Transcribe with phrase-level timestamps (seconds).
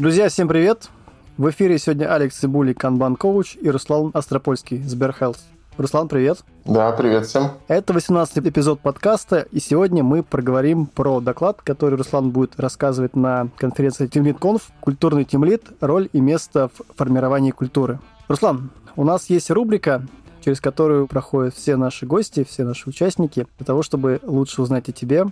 [0.00, 0.88] Друзья, всем привет!
[1.36, 5.44] В эфире сегодня Алекс Цибули, Канбан Коуч и Руслан Остропольский, Сберхелс.
[5.76, 6.38] Руслан, привет.
[6.64, 7.50] Да, привет всем.
[7.68, 13.48] Это 18 эпизод подкаста, и сегодня мы проговорим про доклад, который Руслан будет рассказывать на
[13.58, 15.64] конференции TeamLead «Культурный тимлит.
[15.82, 18.00] Роль и место в формировании культуры».
[18.26, 20.06] Руслан, у нас есть рубрика,
[20.42, 24.92] через которую проходят все наши гости, все наши участники, для того, чтобы лучше узнать о
[24.92, 25.26] тебе.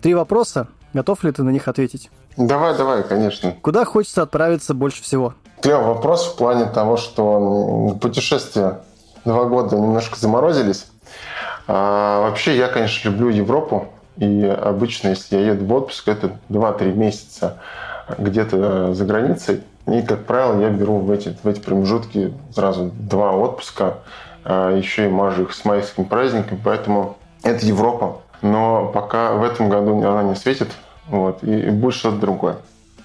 [0.00, 0.68] Три вопроса.
[0.92, 2.10] Готов ли ты на них ответить?
[2.36, 3.54] Давай, давай, конечно.
[3.62, 5.34] Куда хочется отправиться больше всего?
[5.62, 8.80] Клевый вопрос в плане того, что путешествия
[9.24, 10.86] два года немножко заморозились.
[11.66, 13.88] А, вообще, я, конечно, люблю Европу.
[14.16, 17.58] И обычно, если я еду в отпуск, это 2-3 месяца
[18.18, 19.62] где-то за границей.
[19.86, 23.98] И, как правило, я беру в эти, в эти промежутки сразу два отпуска.
[24.44, 26.60] А, еще и мажу их с майскими праздниками.
[26.62, 28.20] Поэтому это Европа.
[28.42, 30.68] Но пока в этом году она не светит.
[31.08, 32.56] Вот, и, и будет что-то другое.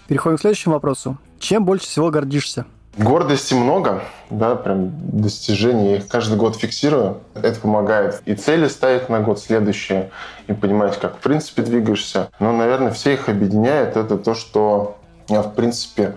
[0.07, 1.17] Переходим к следующему вопросу.
[1.39, 2.65] Чем больше всего гордишься?
[2.97, 5.91] Гордости много, да, прям достижений.
[5.91, 7.19] Я их каждый год фиксирую.
[7.35, 10.09] Это помогает и цели ставить на год следующие,
[10.47, 12.29] и понимать, как в принципе двигаешься.
[12.39, 16.15] Но, наверное, все их объединяет это то, что я, в принципе,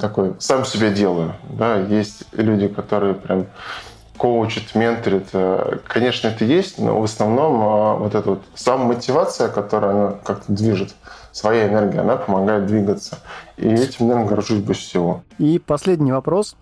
[0.00, 1.34] такой сам себе делаю.
[1.50, 1.76] Да.
[1.76, 3.46] Есть люди, которые прям
[4.16, 5.28] коучит, менторит.
[5.86, 10.94] Конечно, это есть, но в основном а, вот эта вот самомотивация, которая она как-то движет
[11.32, 13.18] своя энергия, она помогает двигаться.
[13.56, 15.22] И этим, наверное, горжусь больше всего.
[15.38, 16.56] И последний вопрос.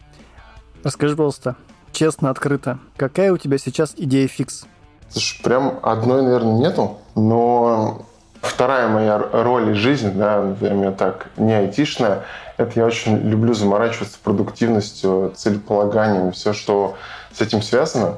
[0.82, 1.56] Расскажи, пожалуйста,
[1.92, 4.64] честно, открыто, какая у тебя сейчас идея фикс?
[5.10, 8.06] Слушай, прям одной, наверное, нету, но
[8.41, 12.22] вторая моя роль и жизнь, да, меня так, не айтишная,
[12.56, 16.94] это я очень люблю заморачиваться продуктивностью, целеполаганием, все, что
[17.32, 18.14] с этим связано.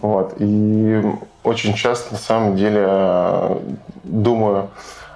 [0.00, 0.34] Вот.
[0.38, 1.02] И
[1.42, 3.58] очень часто, на самом деле,
[4.04, 4.70] думаю,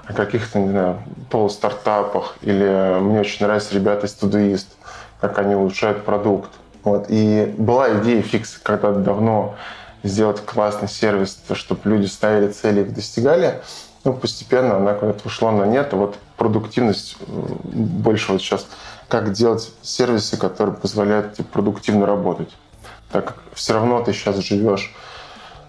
[0.07, 4.67] о каких-то, не знаю, полустартапах, или мне очень нравятся ребята из Todoist,
[5.21, 6.51] как они улучшают продукт.
[6.85, 7.07] Вот.
[7.09, 9.55] И была идея фикс когда-то давно
[10.03, 13.61] сделать классный сервис, чтобы люди ставили цели и их достигали.
[14.05, 15.93] Ну, постепенно она куда-то ушла на нет.
[15.93, 18.67] А вот продуктивность больше вот сейчас,
[19.07, 22.51] как делать сервисы, которые позволяют тебе продуктивно работать.
[23.13, 24.93] Так как все равно ты сейчас живешь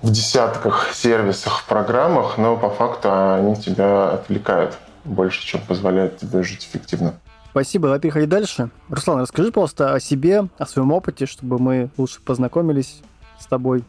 [0.03, 6.67] в десятках сервисах, программах, но по факту они тебя отвлекают больше, чем позволяют тебе жить
[6.69, 7.13] эффективно.
[7.51, 7.87] Спасибо.
[7.87, 8.69] Давай переходить дальше.
[8.89, 13.01] Руслан, расскажи, пожалуйста, о себе, о своем опыте, чтобы мы лучше познакомились
[13.39, 13.83] с тобой,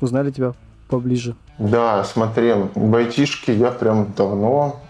[0.00, 0.52] узнали тебя
[0.88, 1.34] поближе.
[1.58, 4.80] Да, смотри, в айтишке я прям давно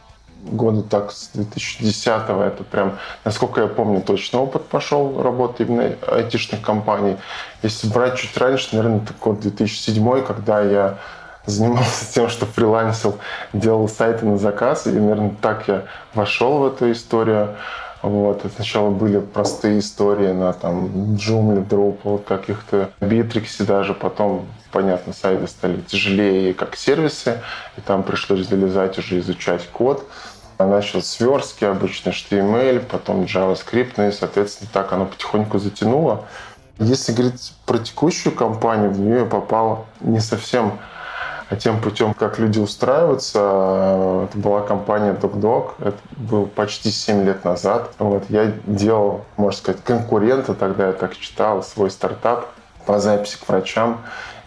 [0.50, 6.62] года так с 2010-го, это прям, насколько я помню, точно опыт пошел работы именно айтишных
[6.62, 7.16] компаний.
[7.62, 10.98] Если брать чуть раньше, наверное, это год 2007, когда я
[11.46, 13.18] занимался тем, что фрилансил,
[13.52, 15.84] делал сайты на заказ, и, наверное, так я
[16.14, 17.56] вошел в эту историю.
[18.02, 18.42] Вот.
[18.54, 25.80] Сначала были простые истории на там Joomla, Drupal, каких-то Bittrex даже, потом, понятно, сайты стали
[25.80, 27.40] тяжелее как сервисы,
[27.76, 30.06] и там пришлось залезать уже изучать код.
[30.58, 36.24] Начал с верстки, обычно HTML, потом JavaScript, ну и, соответственно, так оно потихоньку затянуло.
[36.78, 40.78] Если говорить про текущую компанию, в нее я попал не совсем
[41.60, 44.28] тем путем, как люди устраиваются.
[44.28, 45.72] Это была компания DocDoc.
[45.78, 47.92] Это был почти 7 лет назад.
[47.98, 52.46] Вот, я делал, можно сказать, конкурента, тогда я так читал, свой стартап
[52.84, 54.00] по записи к врачам.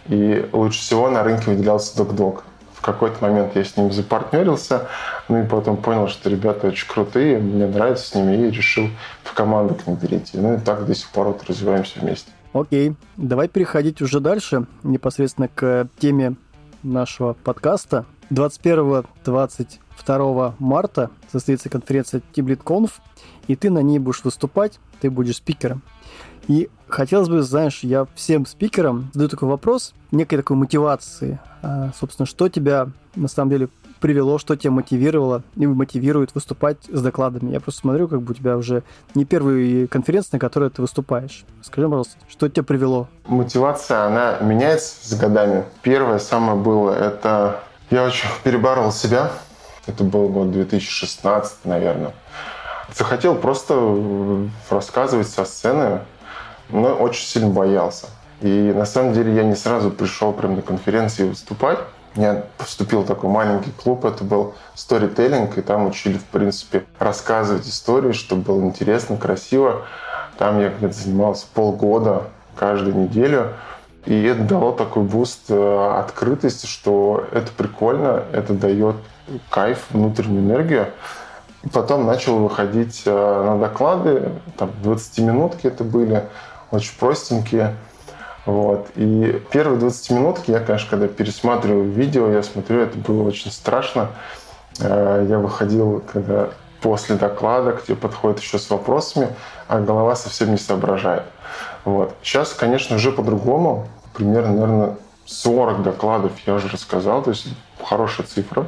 [0.06, 2.40] И лучше всего на рынке выделялся DocDoc.
[2.80, 4.88] В какой-то момент я с ним запартнерился,
[5.28, 8.88] ну и потом понял, что ребята очень крутые, мне нравится с ними, и решил
[9.22, 10.38] в команду к ним перейти.
[10.38, 12.30] Ну и так до сих пор вот развиваемся вместе.
[12.54, 16.36] Окей, давай переходить уже дальше, непосредственно к теме
[16.82, 18.06] нашего подкаста.
[18.30, 22.90] 21-22 марта состоится конференция TeamLead
[23.46, 25.82] и ты на ней будешь выступать, ты будешь спикером.
[26.50, 31.38] И хотелось бы, знаешь, я всем спикерам задаю такой вопрос, некой такой мотивации.
[31.62, 33.68] А, собственно, что тебя на самом деле
[34.00, 37.52] привело, что тебя мотивировало и мотивирует выступать с докладами?
[37.52, 38.82] Я просто смотрю, как бы у тебя уже
[39.14, 41.44] не первые конференции, на которые ты выступаешь.
[41.62, 43.06] Скажи, пожалуйста, что тебя привело?
[43.26, 45.66] Мотивация, она меняется с годами.
[45.82, 47.60] Первое самое было, это
[47.90, 49.30] я очень переборол себя.
[49.86, 52.12] Это был год 2016, наверное.
[52.92, 56.00] Захотел просто рассказывать со сцены,
[56.72, 58.06] но очень сильно боялся.
[58.40, 61.78] И на самом деле я не сразу пришел прям на конференции выступать.
[62.16, 67.68] Я поступил в такой маленький клуб, это был сторителлинг, и там учили, в принципе, рассказывать
[67.68, 69.82] истории, чтобы было интересно, красиво.
[70.36, 72.24] Там я где-то занимался полгода
[72.56, 73.52] каждую неделю.
[74.06, 78.96] И это дало такой boost э, открытости, что это прикольно, это дает
[79.50, 80.86] кайф, внутреннюю энергию.
[81.62, 86.24] И потом начал выходить э, на доклады, там 20-минутки это были,
[86.70, 87.76] очень простенькие.
[88.46, 88.88] Вот.
[88.96, 94.10] И первые 20 минутки я, конечно, когда пересматриваю видео, я смотрю, это было очень страшно.
[94.80, 96.50] Э, я выходил, когда
[96.80, 99.28] после доклада к тебе подходит еще с вопросами,
[99.68, 101.24] а голова совсем не соображает.
[101.84, 102.14] Вот.
[102.22, 103.86] Сейчас, конечно, уже по-другому.
[104.14, 104.96] Примерно, наверное,
[105.26, 107.46] 40 докладов я уже рассказал, то есть
[107.82, 108.66] хорошая цифра.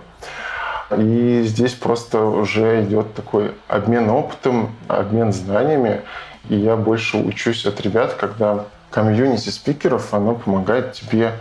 [0.96, 6.02] И здесь просто уже идет такой обмен опытом, обмен знаниями.
[6.48, 11.32] И я больше учусь от ребят, когда комьюнити спикеров, оно помогает тебе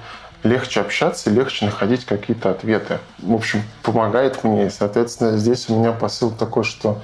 [0.44, 3.00] легче общаться, легче находить какие-то ответы.
[3.20, 4.68] В общем, помогает мне.
[4.68, 7.00] И, соответственно, здесь у меня посыл такой, что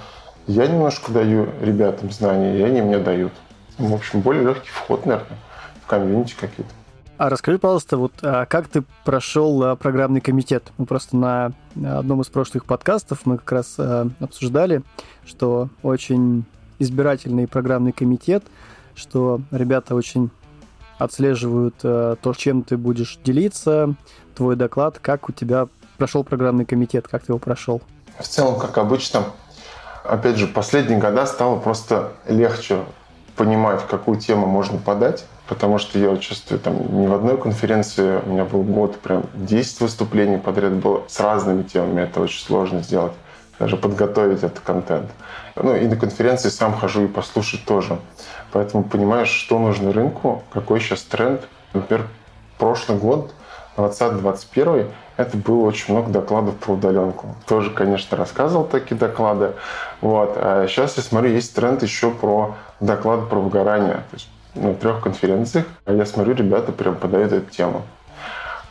[0.48, 3.34] я немножко даю ребятам знания, и они мне дают.
[3.78, 5.38] В общем, более легкий вход, наверное,
[5.84, 6.72] в комьюнити какие-то.
[7.18, 10.72] А расскажи, пожалуйста, вот а как ты прошел а, программный комитет?
[10.78, 14.84] Мы просто на одном из прошлых подкастов мы как раз а, обсуждали,
[15.26, 16.46] что очень
[16.80, 18.44] избирательный программный комитет,
[18.96, 20.30] что ребята очень
[20.98, 23.96] отслеживают а, то, чем ты будешь делиться,
[24.36, 27.82] твой доклад, как у тебя прошел программный комитет, как ты его прошел?
[28.20, 29.26] В целом, как обычно,
[30.04, 32.80] опять же, последние года стало просто легче
[33.36, 38.30] понимать, какую тему можно подать потому что я участвую там не в одной конференции, у
[38.30, 43.14] меня был год, прям 10 выступлений подряд было с разными темами, это очень сложно сделать,
[43.60, 45.10] даже подготовить этот контент.
[45.56, 48.00] Ну и на конференции сам хожу и послушать тоже.
[48.52, 51.42] Поэтому понимаешь, что нужно рынку, какой сейчас тренд.
[51.74, 52.08] Например,
[52.58, 53.34] прошлый год,
[53.76, 54.88] 2021,
[55.18, 57.36] это было очень много докладов про удаленку.
[57.48, 59.54] Тоже, конечно, рассказывал такие доклады.
[60.02, 60.34] Вот.
[60.36, 63.98] А сейчас я смотрю, есть тренд еще про доклады про выгорание.
[64.10, 65.66] То есть на трех конференциях.
[65.86, 67.84] Я смотрю, ребята прям подают эту тему.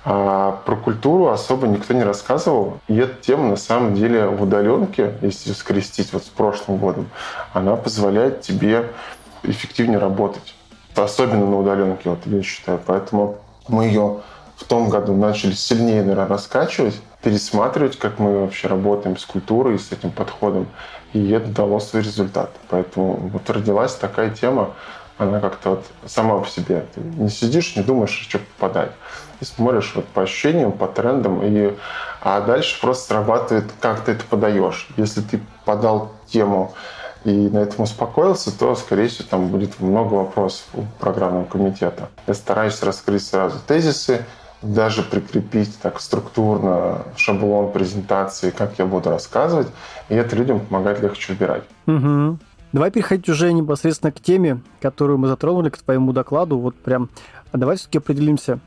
[0.09, 2.79] А про культуру особо никто не рассказывал.
[2.87, 7.09] И эта тема, на самом деле, в удаленке, если скрестить вот с прошлым годом,
[7.53, 8.93] она позволяет тебе
[9.43, 10.55] эффективнее работать.
[10.95, 12.79] Особенно на удаленке, вот я считаю.
[12.87, 14.21] Поэтому мы ее
[14.57, 19.91] в том году начали сильнее, наверное, раскачивать, пересматривать, как мы вообще работаем с культурой с
[19.91, 20.69] этим подходом.
[21.15, 22.53] И это дало свой результат.
[22.69, 24.71] Поэтому вот родилась такая тема
[25.19, 26.87] она как-то вот сама по себе.
[26.95, 28.93] Ты не сидишь, не думаешь, что подать.
[29.39, 31.75] Ты смотришь вот по ощущениям, по трендам, и...
[32.23, 34.89] а дальше просто срабатывает, как ты это подаешь.
[34.97, 36.75] Если ты подал тему
[37.25, 42.09] и на этом успокоился, то, скорее всего, там будет много вопросов у программного комитета.
[42.27, 44.25] Я стараюсь раскрыть сразу тезисы,
[44.63, 49.69] даже прикрепить так структурно шаблон презентации, как я буду рассказывать,
[50.09, 51.65] и это людям помогает легче выбирать.
[51.87, 52.39] Угу.
[52.73, 56.59] Давай переходить уже непосредственно к теме, которую мы затронули, к твоему докладу.
[56.59, 57.09] Вот прям,
[57.53, 58.59] а давай все-таки определимся,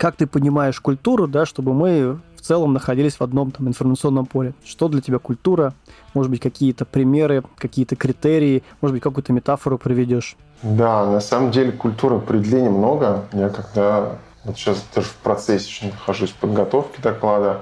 [0.00, 4.54] как ты понимаешь культуру, да, чтобы мы в целом находились в одном там информационном поле.
[4.64, 5.74] Что для тебя культура?
[6.14, 10.38] Может быть, какие-то примеры, какие-то критерии, может быть, какую-то метафору приведешь?
[10.62, 13.26] Да, на самом деле культуры определений много.
[13.34, 17.60] Я когда вот сейчас даже в процессе еще нахожусь подготовки доклада,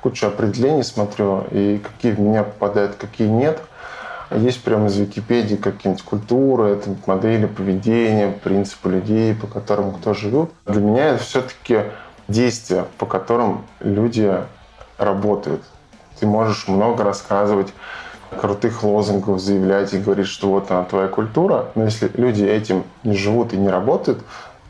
[0.00, 3.60] кучу определений смотрю, и какие в меня попадают, какие нет–
[4.30, 10.50] есть прямо из Википедии какие-нибудь культуры, это модели поведения, принципы людей, по которым кто живет.
[10.66, 11.84] Для меня это все-таки
[12.28, 14.32] действия, по которым люди
[14.98, 15.62] работают.
[16.18, 17.72] Ты можешь много рассказывать,
[18.40, 23.16] крутых лозунгов заявлять и говорить, что вот она твоя культура, но если люди этим не
[23.16, 24.20] живут и не работают,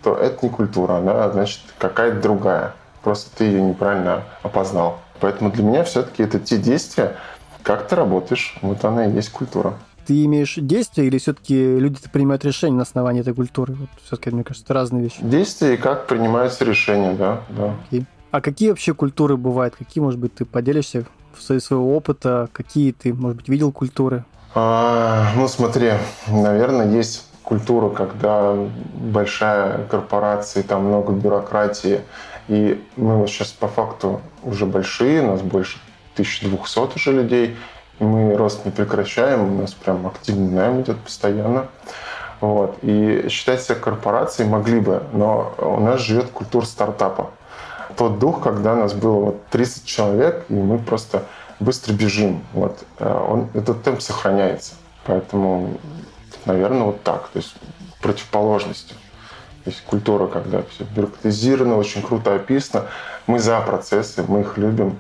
[0.02, 2.72] то это не культура, она, значит, какая-то другая.
[3.02, 5.00] Просто ты ее неправильно опознал.
[5.20, 7.16] Поэтому для меня все-таки это те действия,
[7.62, 9.74] как ты работаешь, вот она и есть культура.
[10.06, 13.74] Ты имеешь действия или все-таки люди принимают решения на основании этой культуры?
[13.74, 15.18] Вот все-таки, мне кажется, это разные вещи.
[15.20, 17.42] Действия и как принимаются решения, да.
[17.50, 17.74] да.
[17.86, 18.06] Окей.
[18.30, 19.74] А какие вообще культуры бывают?
[19.76, 22.48] Какие, может быть, ты поделишься в своего опыта?
[22.52, 24.24] Какие ты, может быть, видел культуры?
[24.54, 25.92] А, ну, смотри,
[26.28, 28.54] наверное, есть культура, когда
[28.94, 32.00] большая корпорация, там много бюрократии,
[32.48, 35.78] и мы вот сейчас по факту уже большие, нас больше
[36.14, 37.56] 1200 уже людей.
[37.98, 41.68] Мы рост не прекращаем, у нас прям активный найм идет постоянно.
[42.40, 42.78] Вот.
[42.82, 47.30] И считать себя корпорацией могли бы, но у нас живет культура стартапа.
[47.96, 51.24] Тот дух, когда нас было вот 30 человек, и мы просто
[51.58, 52.42] быстро бежим.
[52.54, 52.78] Вот.
[52.98, 54.72] Э, он, этот темп сохраняется.
[55.04, 55.78] Поэтому,
[56.46, 57.28] наверное, вот так.
[57.28, 57.54] То есть
[58.00, 58.94] противоположности.
[59.64, 62.86] То есть культура, когда все бюрократизировано, очень круто описано.
[63.26, 64.98] Мы за процессы, мы их любим,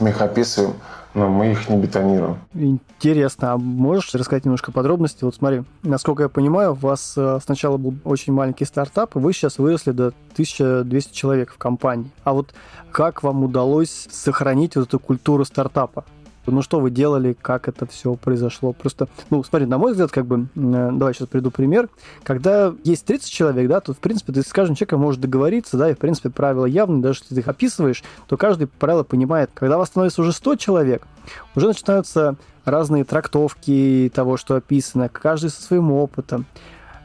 [0.00, 0.74] мы их описываем,
[1.14, 2.38] но мы их не бетонируем.
[2.54, 3.52] Интересно.
[3.52, 5.20] А можешь рассказать немножко подробностей?
[5.22, 9.32] Вот смотри, насколько я понимаю, у вас э, сначала был очень маленький стартап, и вы
[9.32, 12.10] сейчас выросли до 1200 человек в компании.
[12.24, 12.54] А вот
[12.90, 16.04] как вам удалось сохранить вот эту культуру стартапа?
[16.46, 18.72] Ну, что вы делали, как это все произошло?
[18.72, 21.88] Просто, ну, смотри, на мой взгляд, как бы, э, давай сейчас приду пример.
[22.22, 25.90] Когда есть 30 человек, да, то, в принципе, ты с каждым человеком можешь договориться, да,
[25.90, 29.50] и, в принципе, правила явны, даже если ты их описываешь, то каждый правило понимает.
[29.54, 31.06] Когда вас становится уже 100 человек,
[31.54, 36.46] уже начинаются разные трактовки того, что описано, каждый со своим опытом.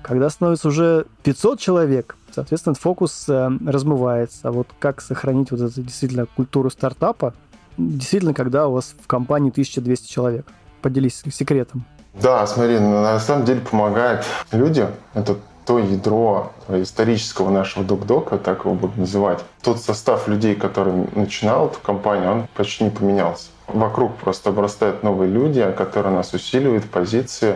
[0.02, 4.48] Когда становится уже 500 человек, соответственно, фокус э, размывается.
[4.48, 7.34] А вот как сохранить вот эту действительно культуру стартапа,
[7.80, 10.46] действительно, когда у вас в компании 1200 человек?
[10.82, 11.86] Поделись секретом.
[12.22, 14.88] Да, смотри, на самом деле помогают люди.
[15.14, 19.40] Это то ядро исторического нашего док-дока, так его буду называть.
[19.62, 23.50] Тот состав людей, который начинал эту компанию, он почти не поменялся.
[23.68, 27.56] Вокруг просто обрастают новые люди, которые нас усиливают, позиции.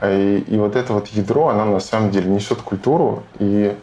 [0.00, 3.76] И, и вот это вот ядро, оно на самом деле несет культуру, и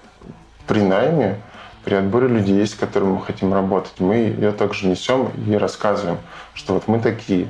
[0.66, 1.42] при найме,
[1.88, 6.18] при отборе людей, с которыми мы хотим работать, мы ее также несем и рассказываем,
[6.54, 7.48] что вот мы такие.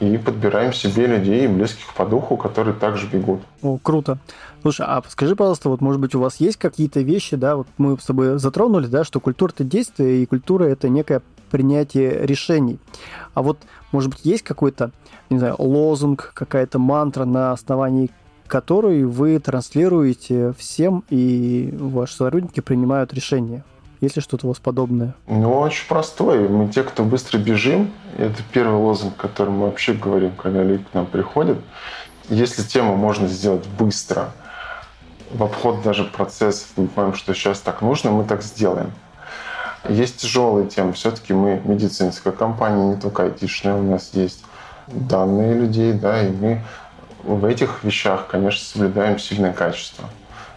[0.00, 3.42] И подбираем себе людей, близких по духу, которые также бегут.
[3.60, 4.16] О, круто.
[4.62, 7.98] Слушай, а скажи, пожалуйста, вот, может быть, у вас есть какие-то вещи, да, вот мы
[7.98, 12.78] с тобой затронули, да, что культура– это действие, и культура– это некое принятие решений.
[13.34, 13.58] А вот,
[13.92, 14.92] может быть, есть какой-то,
[15.28, 18.10] не знаю, лозунг, какая-то мантра, на основании
[18.46, 23.62] которой вы транслируете всем, и ваши сотрудники принимают решения?
[24.04, 25.14] Есть ли что-то у вас подобное?
[25.26, 26.46] Ну, очень простой.
[26.46, 30.92] Мы те, кто быстро бежим, это первый лозунг, который мы вообще говорим, когда люди к
[30.92, 31.56] нам приходят.
[32.28, 34.32] Если тему можно сделать быстро,
[35.30, 38.92] в обход даже процессов, мы понимаем, что сейчас так нужно, мы так сделаем.
[39.88, 40.92] Есть тяжелые темы.
[40.92, 43.74] Все-таки мы медицинская компания, не только айтишная.
[43.74, 44.44] У нас есть
[44.86, 46.60] данные людей, да, и мы
[47.22, 50.10] в этих вещах, конечно, соблюдаем сильное качество.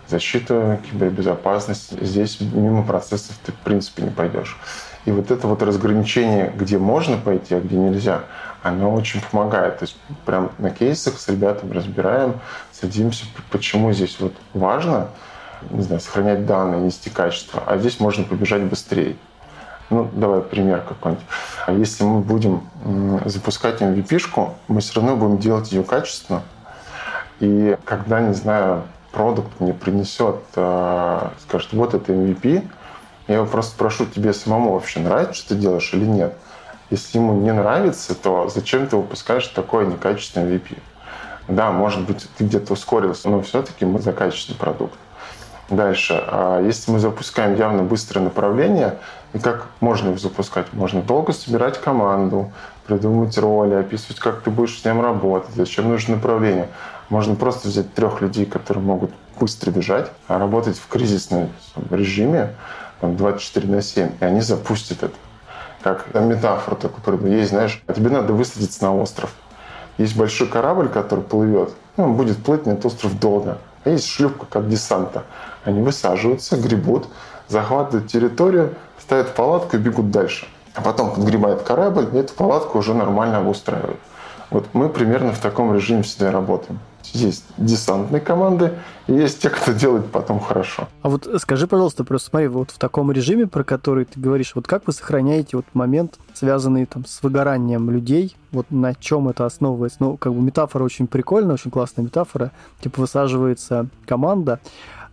[0.07, 2.01] Защита, кибербезопасность.
[2.01, 4.57] Здесь мимо процессов ты, в принципе, не пойдешь.
[5.05, 8.23] И вот это вот разграничение, где можно пойти, а где нельзя,
[8.63, 9.79] оно очень помогает.
[9.79, 12.39] То есть прям на кейсах с ребятами разбираем,
[12.71, 15.09] садимся, почему здесь вот важно–
[15.71, 19.15] не знаю, сохранять данные, нести качество, а здесь можно побежать быстрее.
[19.89, 21.25] Ну, давай пример какой-нибудь.
[21.65, 22.61] А если мы будем
[23.25, 26.43] запускать MVP-шку, мы все равно будем делать ее качественно.
[27.39, 32.67] И когда, не знаю, продукт мне принесет, э, скажет, вот это MVP,
[33.27, 36.33] я его просто спрошу, тебе самому вообще нравится, что ты делаешь или нет.
[36.89, 40.77] Если ему не нравится, то зачем ты выпускаешь такое некачественное MVP?
[41.49, 44.97] Да, может быть, ты где-то ускорился, но все-таки мы за качественный продукт.
[45.69, 46.23] Дальше.
[46.27, 48.97] А если мы запускаем явно быстрое направление,
[49.33, 50.67] и как можно его запускать?
[50.71, 52.51] Можно долго собирать команду,
[52.85, 56.69] придумывать роли, описывать, как ты будешь с ним работать, зачем нужно направление.
[57.09, 61.49] Можно просто взять трех людей, которые могут быстро бежать, а работать в кризисном
[61.89, 62.55] режиме
[62.99, 65.15] там, 24 на 7, и они запустят это.
[65.81, 69.31] Как там, метафора такую есть, знаешь, а тебе надо высадиться на остров.
[69.97, 73.57] Есть большой корабль, который плывет, ну, он будет плыть на этот остров долго.
[73.83, 75.23] А есть шлюпка, как десанта.
[75.63, 77.07] Они высаживаются, гребут,
[77.47, 80.47] захватывают территорию, ставят палатку и бегут дальше.
[80.75, 83.99] А потом подгребает корабль, и эту палатку уже нормально обустраивают.
[84.51, 86.79] Вот мы примерно в таком режиме всегда работаем.
[87.13, 88.73] Есть десантные команды,
[89.07, 90.87] и есть те, кто делает потом хорошо.
[91.01, 94.67] А вот скажи, пожалуйста, просто смотри, вот в таком режиме, про который ты говоришь, вот
[94.67, 99.97] как вы сохраняете вот момент, связанный там с выгоранием людей, вот на чем это основывается?
[100.01, 102.51] Ну, как бы метафора очень прикольная, очень классная метафора.
[102.81, 104.59] Типа высаживается команда,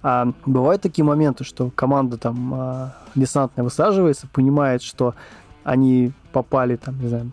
[0.02, 5.14] а бывают такие моменты, что команда там а, десантная высаживается, понимает, что
[5.64, 7.30] они попали там, не знаю,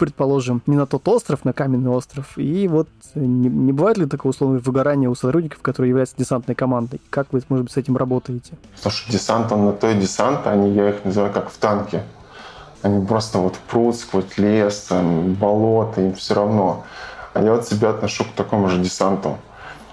[0.00, 2.38] предположим, не на тот остров, на каменный остров.
[2.38, 7.00] И вот не, не бывает ли такого условного выгорания у сотрудников, которые являются десантной командой?
[7.10, 8.54] Как вы, может быть, с этим работаете?
[8.80, 12.02] Слушай, десант, он на то и десант, они, я их называю как в танке.
[12.80, 16.84] Они просто вот прут сквозь лес, там, болото, им все равно.
[17.34, 19.36] А я вот себя отношу к такому же десанту.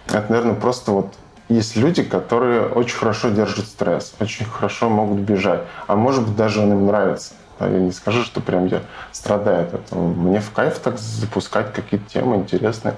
[0.07, 1.13] Это, наверное, просто вот
[1.49, 6.61] есть люди, которые очень хорошо держат стресс, очень хорошо могут бежать, а может быть даже
[6.61, 7.33] он им нравится.
[7.59, 10.07] Я не скажу, что прям я страдаю от этого.
[10.07, 12.95] Мне в кайф так запускать какие-то темы интересные.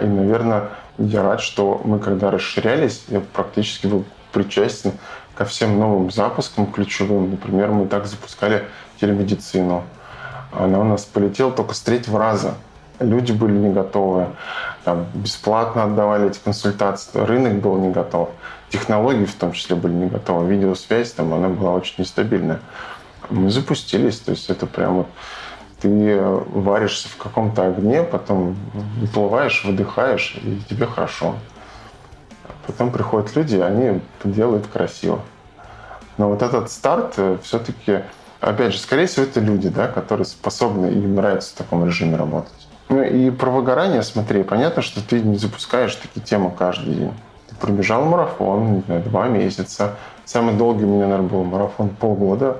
[0.00, 4.92] И, наверное, я рад, что мы когда расширялись, я практически был причастен
[5.34, 7.32] ко всем новым запускам ключевым.
[7.32, 8.64] Например, мы так запускали
[9.00, 9.82] телемедицину.
[10.52, 12.54] Она у нас полетела только с третьего раза
[13.02, 14.28] люди были не готовы,
[14.84, 18.30] там, бесплатно отдавали эти консультации, рынок был не готов,
[18.70, 22.60] технологии в том числе были не готовы, видеосвязь там, она была очень нестабильная.
[23.32, 25.06] Мы запустились, то есть это прямо
[25.80, 28.56] ты варишься в каком-то огне, потом
[29.00, 31.34] выплываешь, выдыхаешь, и тебе хорошо.
[32.66, 35.20] Потом приходят люди, они это делают красиво.
[36.18, 38.02] Но вот этот старт э, все-таки
[38.42, 42.52] опять же, скорее всего, это люди, да, которые способны, им нравится в таком режиме работать.
[42.88, 47.14] Ну и про выгорание, смотри, понятно, что ты не запускаешь такие темы каждый день.
[47.48, 49.96] Ты пробежал марафон, не знаю, два месяца.
[50.24, 52.58] Самый долгий у меня, наверное, был марафон полгода.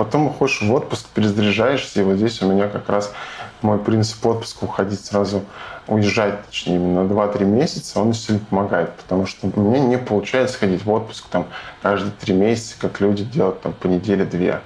[0.00, 3.12] Потом уходишь в отпуск, перезаряжаешься, и вот здесь у меня как раз
[3.60, 5.44] мой принцип отпуска уходить сразу,
[5.88, 10.90] уезжать, точнее, именно 2-3 месяца, он сильно помогает, потому что мне не получается ходить в
[10.90, 11.48] отпуск там
[11.82, 14.62] каждые 3 месяца, как люди делают там по неделе-две.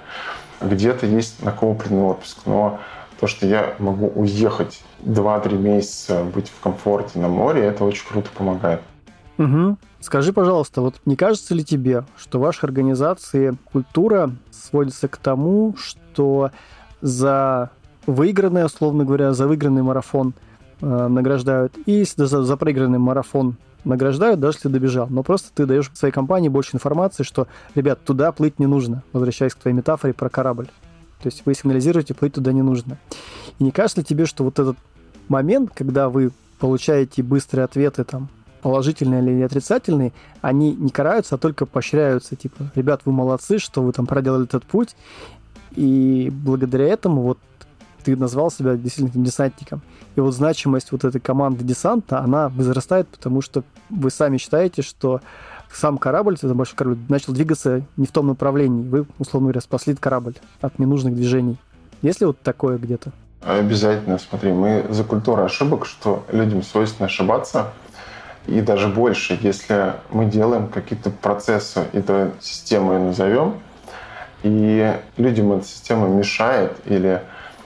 [0.60, 2.78] Где-то есть накопленный отпуск, но
[3.18, 8.30] то, что я могу уехать 2-3 месяца, быть в комфорте на море, это очень круто
[8.32, 8.82] помогает.
[9.38, 9.76] Угу.
[10.00, 15.74] Скажи, пожалуйста, вот не кажется ли тебе, что в вашей организации культура сводится к тому,
[15.78, 16.50] что
[17.00, 17.70] за
[18.06, 20.34] выигранный, условно говоря, за выигранный марафон
[20.80, 25.08] э, награждают, и за, за проигранный марафон награждают, даже если добежал.
[25.10, 29.54] Но просто ты даешь своей компании больше информации, что, ребят, туда плыть не нужно, возвращаясь
[29.54, 30.66] к твоей метафоре про корабль.
[31.22, 32.98] То есть вы сигнализируете, плыть туда не нужно.
[33.58, 34.76] И не кажется ли тебе, что вот этот
[35.28, 38.28] момент, когда вы получаете быстрые ответы, там,
[38.64, 42.34] положительные или отрицательные, они не караются, а только поощряются.
[42.34, 44.96] Типа, ребят, вы молодцы, что вы там проделали этот путь,
[45.76, 47.38] и благодаря этому вот
[48.04, 49.82] ты назвал себя действительно десантником.
[50.16, 55.20] И вот значимость вот этой команды десанта, она возрастает, потому что вы сами считаете, что
[55.70, 58.88] сам корабль, это большой корабль, начал двигаться не в том направлении.
[58.88, 61.58] Вы, условно говоря, спасли корабль от ненужных движений.
[62.00, 63.12] Есть ли вот такое где-то?
[63.42, 67.74] Обязательно, смотри, мы за культуру ошибок, что людям свойственно ошибаться,
[68.46, 73.60] и даже больше, если мы делаем какие-то процессы, эту систему назовем,
[74.42, 77.22] и людям эта система мешает, или,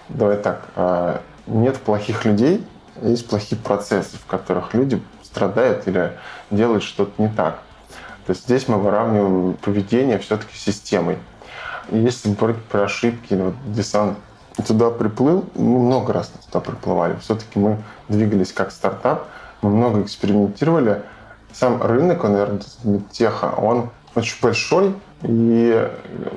[0.08, 2.64] давай так, а, нет плохих людей,
[3.02, 6.12] есть плохие процессы, в которых люди страдают или
[6.50, 7.60] делают что-то не так.
[8.26, 11.18] То есть здесь мы выравниваем поведение все-таки системой.
[11.90, 14.18] И если говорить про ошибки, вот десант
[14.66, 17.16] туда приплыл, мы много раз туда приплывали.
[17.20, 19.26] Все-таки мы двигались как стартап,
[19.62, 21.02] мы много экспериментировали.
[21.52, 22.60] Сам рынок, наверное,
[23.10, 25.90] теха, он очень большой, и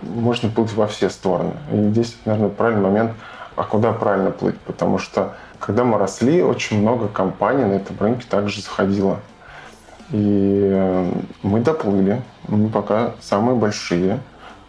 [0.03, 1.53] можно плыть во все стороны.
[1.71, 3.11] И здесь, наверное, правильный момент,
[3.55, 8.25] а куда правильно плыть, потому что когда мы росли, очень много компаний на этом рынке
[8.27, 9.19] также заходило.
[10.09, 11.11] И э,
[11.43, 14.19] мы доплыли, мы пока самые большие.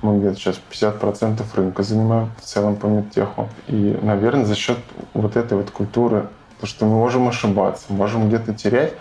[0.02, 3.48] Мы где-то сейчас 50% рынка занимаем в целом по медтеху.
[3.68, 4.78] И, наверное, за счет
[5.14, 6.26] вот этой вот культуры,
[6.62, 8.94] то, что мы можем ошибаться, можем где-то терять,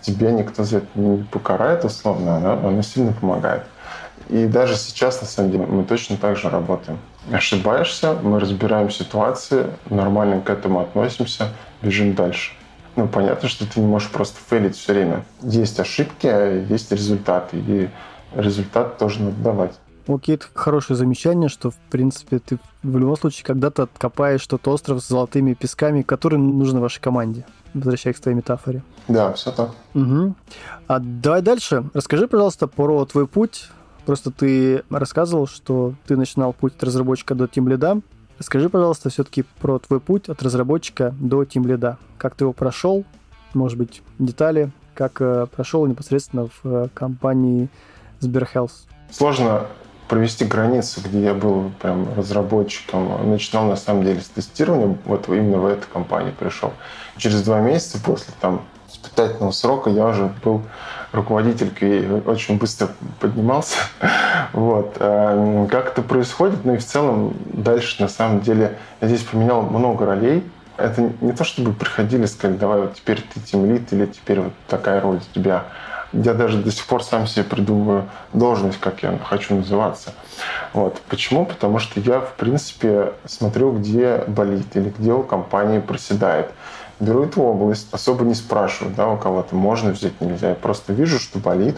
[0.00, 3.64] тебе никто за это не покарает условно, она, она сильно помогает.
[4.30, 6.98] И даже сейчас, на самом деле, мы точно так же работаем.
[7.32, 11.48] Ошибаешься, мы разбираем ситуации, нормально к этому относимся,
[11.82, 12.52] бежим дальше
[12.96, 15.24] ну, понятно, что ты не можешь просто фейлить все время.
[15.42, 17.88] Есть ошибки, а есть результаты, и
[18.34, 19.72] результат тоже надо давать.
[20.12, 25.02] Окей, это хорошее замечание, что, в принципе, ты в любом случае когда-то откопаешь тот остров
[25.02, 27.46] с золотыми песками, который нужен вашей команде.
[27.74, 28.82] Возвращаясь к твоей метафоре.
[29.06, 29.70] Да, все так.
[29.94, 30.34] Угу.
[30.88, 31.84] А давай дальше.
[31.94, 33.68] Расскажи, пожалуйста, про твой путь.
[34.04, 38.00] Просто ты рассказывал, что ты начинал путь от разработчика до тимлида.
[38.38, 41.98] Расскажи, пожалуйста, все-таки про твой путь от разработчика до тим лида.
[42.18, 43.04] Как ты его прошел?
[43.54, 47.68] Может быть, детали, как э, прошел непосредственно в э, компании
[48.20, 48.86] Сберхелс?
[49.10, 49.66] Сложно
[50.10, 53.30] провести границу, где я был прям разработчиком.
[53.30, 56.72] Начинал на самом деле с тестирования, вот именно в эту компанию пришел.
[57.16, 60.62] Через два месяца после там испытательного срока я уже был
[61.12, 61.70] руководитель
[62.26, 62.88] очень быстро
[63.20, 63.76] поднимался.
[64.52, 64.96] Вот.
[64.98, 66.64] А, как это происходит?
[66.64, 70.42] Ну и в целом дальше, на самом деле, я здесь поменял много ролей.
[70.76, 74.52] Это не то, чтобы приходили и сказали, давай вот теперь ты тимлит или теперь вот
[74.66, 75.66] такая роль у тебя.
[76.12, 80.12] Я даже до сих пор сам себе придумываю должность, как я хочу называться.
[80.72, 81.00] Вот.
[81.08, 81.46] Почему?
[81.46, 86.50] Потому что я, в принципе, смотрю, где болит или где у компании проседает
[87.00, 90.50] беру эту область, особо не спрашиваю, да, у кого-то можно взять, нельзя.
[90.50, 91.76] Я просто вижу, что болит,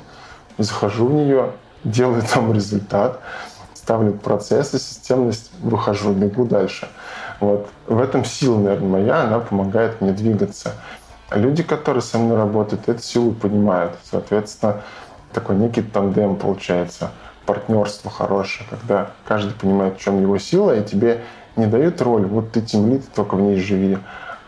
[0.58, 1.52] захожу в нее,
[1.84, 3.20] делаю там результат,
[3.74, 6.88] ставлю процессы, системность, выхожу, бегу дальше.
[7.40, 7.68] Вот.
[7.86, 10.72] В этом сила, наверное, моя, она помогает мне двигаться.
[11.32, 13.96] А люди, которые со мной работают, эту силу понимают.
[14.04, 14.82] Соответственно,
[15.32, 17.10] такой некий тандем получается,
[17.46, 21.22] партнерство хорошее, когда каждый понимает, в чем его сила, и тебе
[21.56, 23.96] не дают роль, вот ты тимлит, только в ней живи,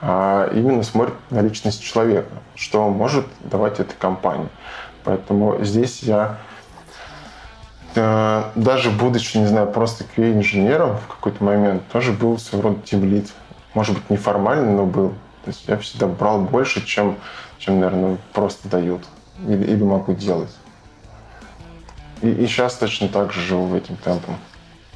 [0.02, 4.48] а именно смотрит на личность человека, что может давать этой компании.
[5.04, 6.36] Поэтому здесь я
[7.94, 13.30] э, даже будучи, не знаю, просто QA-инженером в какой-то момент, тоже был своего рода тимлит.
[13.72, 15.14] Может быть, неформально, но был.
[15.44, 17.18] То есть я всегда брал больше, чем,
[17.59, 19.02] чем наверное, просто дают
[19.46, 20.50] или, или могу делать.
[22.22, 24.37] И, и сейчас точно так же живу этим темпом.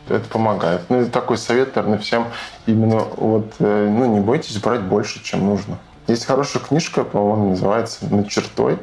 [0.08, 0.82] это помогает.
[0.88, 2.26] Ну такой совет, наверное, всем
[2.66, 5.78] именно вот, э, ну не бойтесь брать больше, чем нужно.
[6.06, 8.78] Есть хорошая книжка, по-моему, называется «Над чертой»,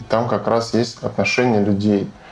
[0.00, 2.10] и там как раз есть отношения людей–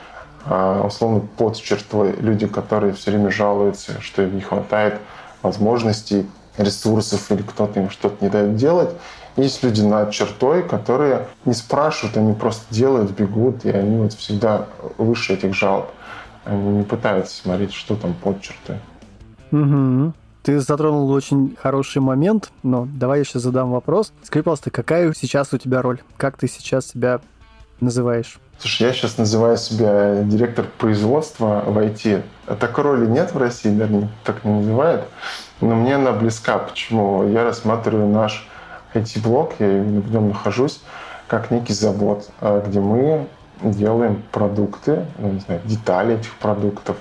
[0.45, 4.99] а, условно под чертой люди, которые все время жалуются, что им не хватает
[5.41, 8.89] возможностей, ресурсов или кто-то им что-то не дает делать.
[9.37, 14.67] Есть люди над чертой, которые не спрашивают, они просто делают, бегут, и они вот всегда
[14.97, 15.89] выше этих жалоб.
[16.43, 18.77] Они не пытаются смотреть, что там под чертой.
[19.51, 20.13] Угу.
[20.43, 24.11] Ты затронул очень хороший момент, но давай я сейчас задам вопрос.
[24.23, 25.99] Скажи, пожалуйста, какая сейчас у тебя роль?
[26.17, 27.21] Как ты сейчас себя
[27.79, 28.39] называешь?
[28.57, 32.23] Слушай, я сейчас называю себя директор производства в IT.
[32.59, 35.05] Такой роли нет в России, наверное, так не называют.
[35.61, 36.57] Но мне она близка.
[36.57, 37.27] Почему?
[37.29, 38.47] Я рассматриваю наш
[38.93, 40.81] IT-блок, я в нем нахожусь,
[41.27, 43.27] как некий завод, а, где мы
[43.61, 46.97] делаем продукты, ну, не знаю, детали этих продуктов.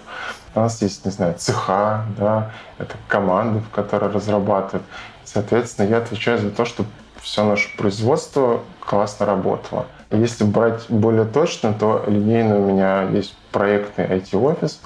[0.55, 4.87] У нас есть, не знаю, цеха, да, это команды, которые разрабатывают.
[5.25, 6.89] Соответственно, я отвечаю за то, чтобы
[7.21, 9.87] все наше производство классно работало.
[10.11, 14.81] Если брать более точно, то линейно у меня есть проектный IT-офис,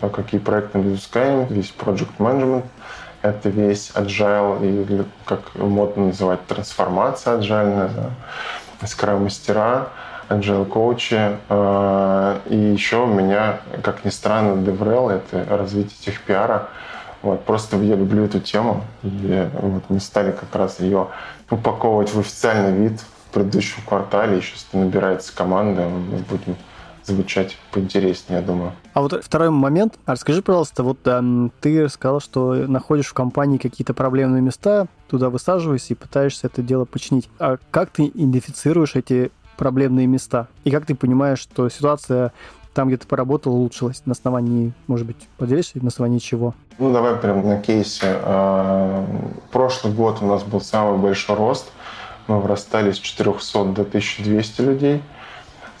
[0.00, 2.64] какие проекты мы запускаем, весь project management,
[3.22, 9.88] это весь agile, или как модно называть, трансформация agile, да, скрам-мастера,
[10.28, 11.38] agile коучи.
[11.48, 16.68] А, и еще у меня, как ни странно, DevRel— это развитие техпиара.
[17.22, 21.06] Вот, просто я люблю эту тему, и вот мы стали как раз ее
[21.48, 24.40] упаковывать в официальный вид в предыдущем квартале.
[24.40, 26.56] Сейчас набирается команда, мы будем
[27.04, 28.72] звучать поинтереснее, я думаю.
[28.94, 29.98] А вот второй момент.
[30.06, 35.30] А расскажи, пожалуйста, вот э, ты сказал, что находишь в компании какие-то проблемные места, туда
[35.30, 37.28] высаживаешься и пытаешься это дело починить.
[37.38, 40.48] А как ты идентифицируешь эти проблемные места?
[40.64, 42.32] И как ты понимаешь, что ситуация
[42.74, 44.02] там, где ты поработал, улучшилась?
[44.06, 46.54] На основании, может быть, поделишься, на основании чего?
[46.78, 48.18] Ну, давай прям на кейсе.
[48.22, 49.06] А,
[49.50, 51.70] прошлый год у нас был самый большой рост.
[52.28, 55.02] Мы вырастали с 400 до 1200 людей.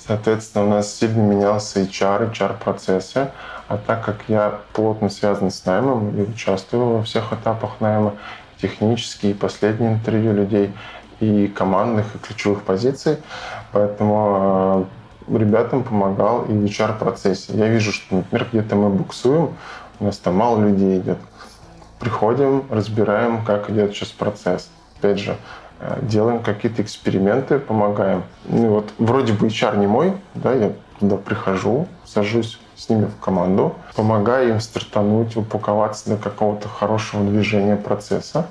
[0.06, 3.30] Соответственно, у нас сильно менялся HR, HR-процессы.
[3.68, 8.14] А так как я плотно связан с наймом и участвую во всех этапах найма,
[8.60, 10.72] технические и последние интервью людей,
[11.20, 13.18] и командных, и ключевых позиций,
[13.70, 14.86] поэтому а,
[15.28, 17.52] ребятам помогал и в HR-процессе.
[17.54, 19.50] Я вижу, что, например, где-то мы буксуем,
[20.00, 21.18] у нас там мало людей идет.
[22.00, 24.68] Приходим, разбираем, как идет сейчас процесс.
[24.98, 25.36] Опять же, э,
[26.02, 28.22] делаем какие-то эксперименты, помогаем.
[28.44, 33.22] Ну, вот вроде бы HR не мой, да, я туда прихожу, сажусь с ними в
[33.22, 38.46] команду, помогаю им стартануть, упаковаться до какого-то хорошего движения процесса,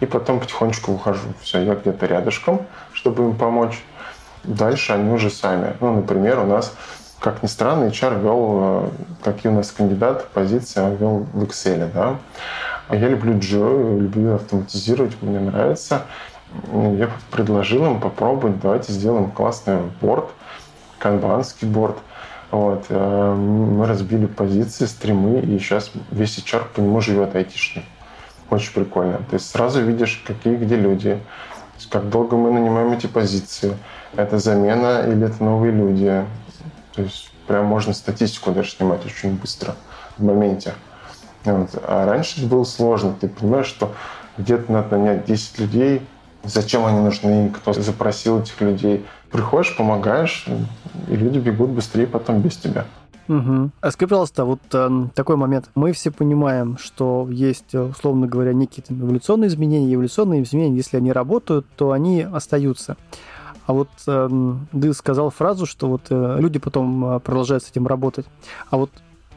[0.00, 1.28] и потом потихонечку ухожу.
[1.42, 2.62] Все, я где-то рядышком,
[2.92, 3.82] чтобы им помочь.
[4.44, 5.74] Дальше они уже сами.
[5.80, 6.74] Ну, например, у нас,
[7.18, 8.88] как ни странно, HR вел, э,
[9.22, 11.90] какие у нас кандидаты, позиции он вел в Excel.
[11.92, 12.16] Да?
[12.90, 16.02] Я люблю Jira, люблю автоматизировать, мне нравится.
[16.72, 20.30] Я предложил им попробовать, давайте сделаем классный борт,
[20.98, 21.96] канбанский борт.
[22.50, 22.86] Вот.
[22.88, 27.84] Э, мы разбили позиции, стримы, и сейчас весь HR по нему живет айтишный.
[28.50, 29.18] Очень прикольно.
[29.18, 31.20] То есть сразу видишь, какие где люди,
[31.88, 33.76] как долго мы нанимаем эти позиции,
[34.16, 36.24] это замена или это новые люди.
[36.94, 39.76] То есть прям можно статистику даже снимать очень быстро
[40.18, 40.74] в моменте.
[41.44, 41.70] Вот.
[41.84, 43.14] А раньше было сложно.
[43.20, 43.94] Ты понимаешь, что
[44.36, 46.02] где-то надо нанять 10 людей,
[46.44, 49.04] зачем они нужны, кто запросил этих людей.
[49.30, 50.46] Приходишь, помогаешь,
[51.08, 52.84] и люди бегут быстрее потом без тебя.
[53.28, 53.70] Угу.
[53.80, 55.70] А скажи, пожалуйста, вот э, такой момент.
[55.76, 59.94] Мы все понимаем, что есть, условно говоря, некие там, эволюционные изменения.
[59.94, 62.96] Эволюционные изменения, если они работают, то они остаются.
[63.66, 64.28] А вот э,
[64.72, 68.26] ты сказал фразу, что вот э, люди потом э, продолжают с этим работать.
[68.68, 68.90] А вот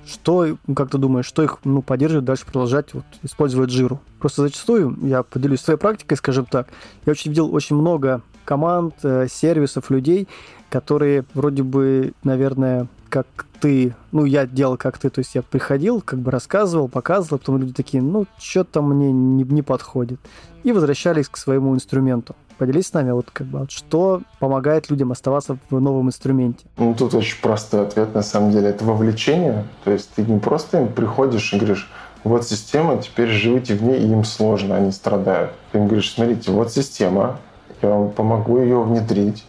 [0.05, 4.01] что, как ты думаешь, что их ну, поддерживает дальше продолжать вот, использовать жиру?
[4.19, 6.67] Просто зачастую, я поделюсь своей практикой, скажем так,
[7.05, 10.27] я очень видел очень много команд, э, сервисов, людей,
[10.69, 13.27] которые вроде бы, наверное, как
[13.59, 17.59] ты, ну, я делал как ты, то есть я приходил, как бы рассказывал, показывал, потом
[17.59, 20.19] люди такие, ну, что-то мне не, не подходит.
[20.63, 22.35] И возвращались к своему инструменту.
[22.57, 26.65] Поделись с нами, вот как бы, что помогает людям оставаться в новом инструменте?
[26.77, 28.69] Ну, тут очень простой ответ, на самом деле.
[28.69, 29.65] Это вовлечение.
[29.83, 31.91] То есть ты не просто им приходишь и говоришь,
[32.23, 35.51] вот система, теперь живите в ней, и им сложно, они страдают.
[35.71, 37.39] Ты им говоришь, смотрите, вот система,
[37.83, 39.45] я вам помогу ее внедрить,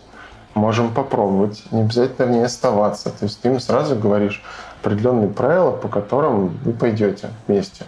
[0.54, 3.10] можем попробовать, не обязательно в ней оставаться.
[3.10, 4.42] То есть ты им сразу говоришь
[4.82, 7.84] определенные правила, по которым вы пойдете вместе.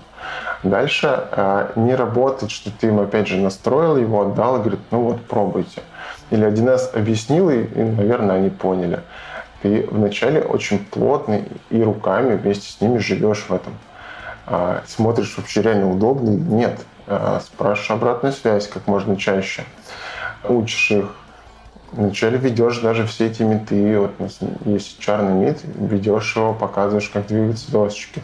[0.63, 5.03] Дальше э, не работает, что ты им опять же настроил его, отдал и говорит, ну
[5.03, 5.83] вот пробуйте.
[6.31, 9.01] Или один раз объяснил, и, наверное, они поняли.
[9.63, 13.75] Ты вначале очень плотно и руками вместе с ними живешь в этом.
[14.47, 16.81] а смотришь, вообще реально удобно или нет.
[17.07, 19.65] А спрашиваешь обратную связь как можно чаще.
[20.49, 21.15] Учишь их.
[21.93, 23.99] Вначале ведешь даже все эти меты.
[23.99, 28.23] Вот у есть черный мит, ведешь его, показываешь, как двигаются досочки.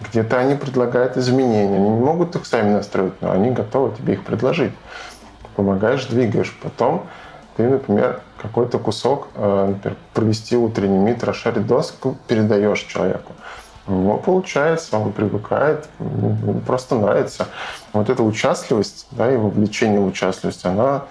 [0.00, 1.76] Где-то они предлагают изменения.
[1.76, 4.72] Они не могут их сами настроить, но они готовы тебе их предложить.
[5.56, 6.56] Помогаешь, двигаешь.
[6.62, 7.06] Потом
[7.56, 13.32] ты, например, какой-то кусок, э, например, провести утренний мит, расшарить доску, передаешь человеку.
[13.86, 15.88] Ну, получается, он привыкает,
[16.66, 17.48] просто нравится.
[17.92, 21.04] Вот эта участливость, да, и вовлечение в участливость, она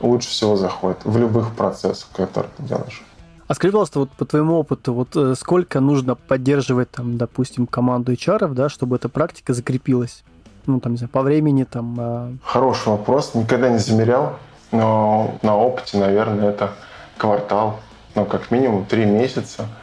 [0.00, 3.02] лучше всего заходит в любых процессах, которые ты делаешь.
[3.46, 8.12] А скажи, пожалуйста, вот по твоему опыту, вот э, сколько нужно поддерживать, там, допустим, команду
[8.12, 10.22] HR, да, чтобы эта практика закрепилась?
[10.66, 11.96] Ну, там, не знаю, по времени, там...
[11.98, 14.36] А Хороший вопрос, никогда не замерял,
[14.70, 16.70] но на опыте, наверное, это
[17.16, 17.80] квартал,
[18.14, 19.66] ну, как минимум три месяца–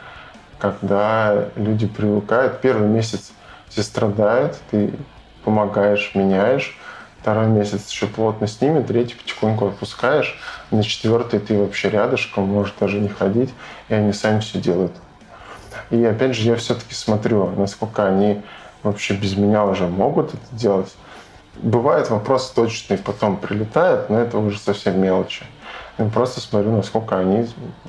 [0.58, 2.60] когда люди привыкают.
[2.60, 3.32] Первый месяц
[3.68, 4.92] все страдают, ты
[5.44, 6.76] помогаешь, меняешь.
[7.28, 10.40] Второй месяц еще плотно с ними, третий потихоньку отпускаешь.
[10.70, 13.50] На четвертый ты вообще рядышком, можешь даже не ходить,
[13.90, 14.92] и они сами все делают.
[15.90, 18.40] И опять же, я все-таки смотрю, насколько они
[18.82, 20.96] вообще без меня уже могут это делать.
[21.56, 25.44] Бывает вопрос точный, потом прилетает, но это уже совсем мелочи.
[25.98, 27.46] Я просто смотрю, насколько они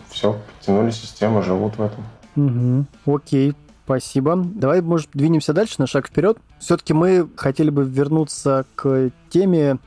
[0.10, 2.04] все подтянули систему, живут в этом.
[2.36, 3.16] Угу.
[3.16, 3.56] Окей,
[3.90, 4.36] спасибо.
[4.36, 6.38] Давай, может, двинемся дальше на шаг вперед.
[6.60, 9.80] Все-таки мы хотели бы вернуться к теме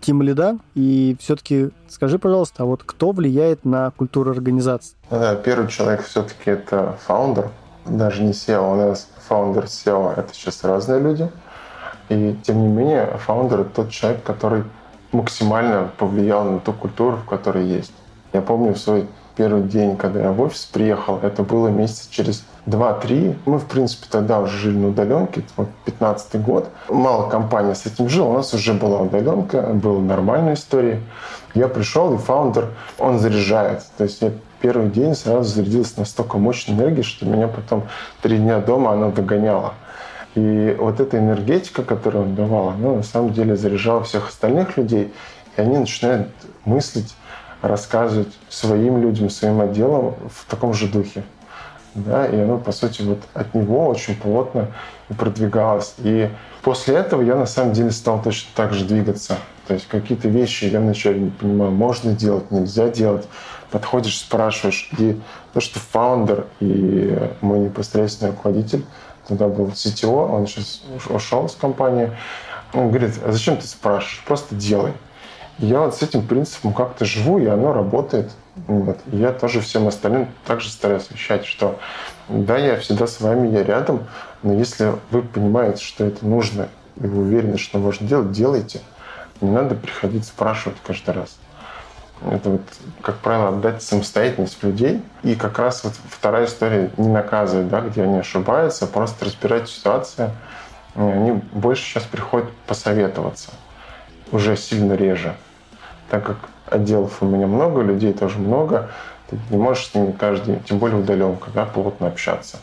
[0.00, 0.56] Тим Лида.
[0.74, 4.96] И все-таки скажи, пожалуйста, а вот кто влияет на культуру организации?
[5.10, 7.50] Да, первый человек все-таки это founder,
[7.84, 8.72] даже не CEO.
[8.72, 11.30] У нас founder, CEO— это сейчас разные люди.
[12.08, 14.64] И тем не менее, фаундер— это тот человек, который
[15.12, 17.92] максимально повлиял на ту культуру, в которой есть.
[18.32, 22.46] Я помню в свой первый день, когда я в офис приехал, это было месяца через
[22.66, 23.36] 2-3.
[23.44, 26.68] Мы, в принципе, тогда уже жили на удаленке, вот 15 год.
[26.88, 31.00] Мало компания с этим жила, у нас уже была удаленка, была нормальная история.
[31.54, 33.82] Я пришел, и фаундер, он заряжает.
[33.98, 37.84] То есть я первый день сразу зарядился настолько мощной энергией, что меня потом
[38.22, 39.74] три дня дома она догоняла.
[40.34, 45.12] И вот эта энергетика, которую он давал, она на самом деле заряжала всех остальных людей,
[45.56, 46.28] и они начинают
[46.64, 47.14] мыслить
[47.60, 51.22] рассказывать своим людям, своим отделам в таком же духе.
[51.94, 54.68] Да, и оно, по сути, вот от него очень плотно
[55.10, 55.94] и продвигалось.
[55.98, 56.30] И
[56.62, 59.36] после этого я, на самом деле, стал точно так же двигаться.
[59.66, 63.28] То есть какие-то вещи я вначале не понимаю, можно делать, нельзя делать.
[63.70, 64.90] Подходишь, спрашиваешь.
[64.98, 65.20] И
[65.52, 68.84] то, что фаундер и мой непосредственный руководитель,
[69.28, 72.10] тогда был CTO, он сейчас ушел с компании,
[72.72, 74.22] он говорит, а зачем ты спрашиваешь?
[74.26, 74.92] Просто делай
[75.58, 78.30] я вот с этим принципом как-то живу, и оно работает.
[78.54, 78.98] Вот.
[79.10, 81.78] И я тоже всем остальным также стараюсь освещать, что
[82.28, 84.06] да, я всегда с вами, я рядом,
[84.42, 88.80] но если вы понимаете, что это нужно, и вы уверены, что можно делать, делайте.
[89.40, 91.38] Не надо приходить спрашивать каждый раз.
[92.30, 92.62] Это вот,
[93.00, 95.02] как правило, отдать самостоятельность людей.
[95.24, 99.68] И как раз вот вторая история не наказывает, да, где они ошибаются, а просто разбирать
[99.68, 100.30] ситуацию.
[100.94, 103.50] Они больше сейчас приходят посоветоваться
[104.30, 105.34] уже сильно реже.
[106.12, 108.90] Так как отделов у меня много, людей тоже много,
[109.30, 112.58] ты не можешь с ними каждый тем более удаленка, да, плотно общаться.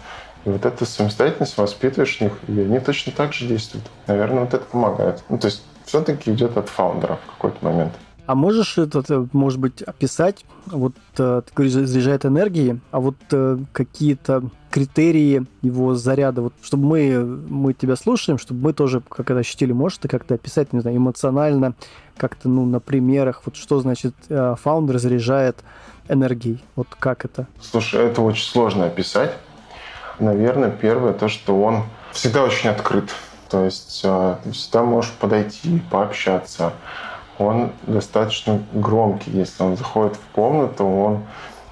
[0.46, 3.88] И вот эту самостоятельность воспитываешь в них, и они точно так же действуют.
[4.06, 5.24] Наверное, вот это помогает.
[5.30, 7.94] Ну, то есть все-таки идет от фаундера в какой-то момент.
[8.30, 13.16] А можешь это, э, может быть, описать, вот э, ты говоришь, заряжает энергии, а вот
[13.32, 19.32] э, какие-то критерии его заряда, вот чтобы мы, мы тебя слушаем, чтобы мы тоже как
[19.32, 21.74] это ощутили, можешь ты как-то описать, не знаю, эмоционально,
[22.18, 25.64] как-то, ну, на примерах, вот что значит фаундер заряжает
[26.08, 27.48] энергией, вот как это?
[27.60, 29.32] Слушай, это очень сложно описать.
[30.20, 33.10] Наверное, первое, то, что он всегда очень открыт.
[33.50, 36.74] То есть ты всегда можешь подойти, пообщаться,
[37.40, 39.32] он достаточно громкий.
[39.32, 41.24] Если он заходит в комнату, он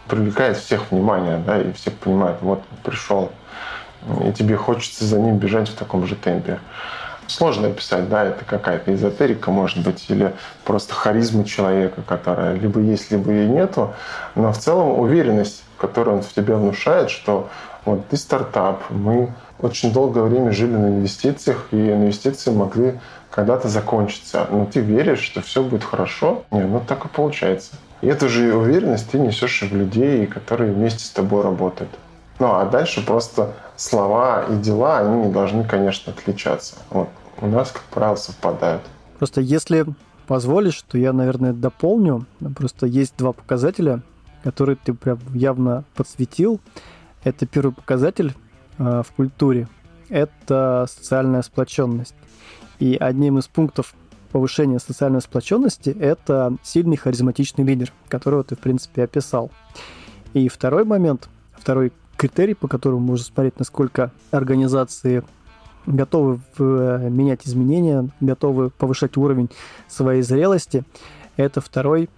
[0.08, 3.30] привлекает всех внимание, да, и все понимают, вот пришел,
[4.25, 6.60] и тебе хочется за ним бежать в таком же темпе.
[7.27, 13.12] Сложно описать, да, это какая-то эзотерика, может быть, или просто харизма человека, которая либо есть,
[13.12, 13.93] либо и нету,
[14.36, 17.49] но в целом уверенность, которую он в тебе внушает, что
[17.84, 22.99] вот ты стартап, мы очень долгое время жили на инвестициях, и инвестиции могли
[23.31, 24.47] когда-то закончиться.
[24.49, 26.43] Но ты веришь, что все будет хорошо.
[26.51, 27.75] Не, ну так и получается.
[28.01, 31.91] И эту же уверенность ты несешь в людей, которые вместе с тобой работают.
[32.39, 36.75] Ну а дальше просто слова и дела, они не должны, конечно, отличаться.
[36.89, 37.09] Вот.
[37.39, 38.81] У нас, как правило, совпадают.
[39.17, 39.85] Просто если
[40.27, 42.25] позволишь, то я, наверное, дополню.
[42.55, 44.01] Просто есть два показателя,
[44.43, 46.59] которые ты прям явно подсветил.
[47.23, 48.33] Это первый показатель
[48.77, 49.67] э, в культуре–
[50.09, 52.15] это социальная сплоченность.
[52.79, 53.93] И одним из пунктов
[54.31, 59.51] повышения социальной сплоченности– это сильный харизматичный лидер, которого ты, в принципе, описал.
[60.33, 65.23] И второй момент, второй критерий, по которому можно смотреть, насколько организации
[65.85, 69.49] готовы э, менять изменения, готовы повышать уровень
[69.87, 70.83] своей зрелости,
[71.37, 72.09] это второй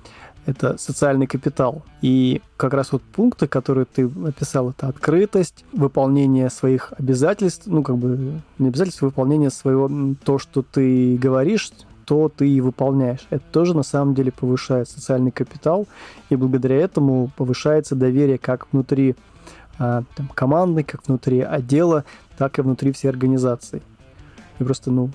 [0.50, 1.84] это социальный капитал.
[2.02, 7.98] И как раз вот пункты, которые ты описал, это открытость, выполнение своих обязательств, ну, как
[7.98, 9.90] бы не обязательств, выполнение своего,
[10.24, 11.72] то, что ты говоришь,
[12.06, 13.28] то ты и выполняешь.
[13.30, 15.88] Это тоже на самом деле повышает социальный капитал,
[16.30, 19.16] и благодаря этому повышается доверие как внутри
[19.78, 22.06] а, там, команды, как внутри отдела,
[22.38, 23.84] так и внутри всей организации.
[24.58, 25.12] И просто, ну,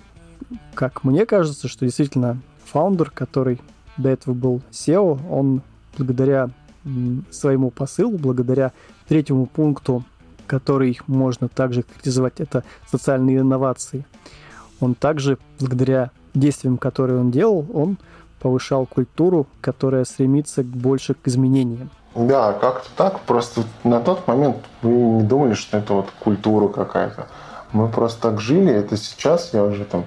[0.74, 3.60] как мне кажется, что действительно фаундер, который
[3.96, 5.62] до этого был SEO, он
[5.96, 6.50] благодаря
[7.30, 8.72] своему посылу, благодаря
[9.08, 10.04] третьему пункту,
[10.46, 14.04] который можно также критизовать, это социальные инновации,
[14.80, 17.96] он также, благодаря действиям, которые он делал, он
[18.40, 21.88] повышал культуру, которая стремится больше к изменениям.
[22.14, 23.20] Да, как-то так.
[23.20, 27.26] Просто на тот момент мы не думали, что это вот культура какая-то.
[27.72, 28.72] Мы просто так жили.
[28.72, 30.04] Это сейчас я уже там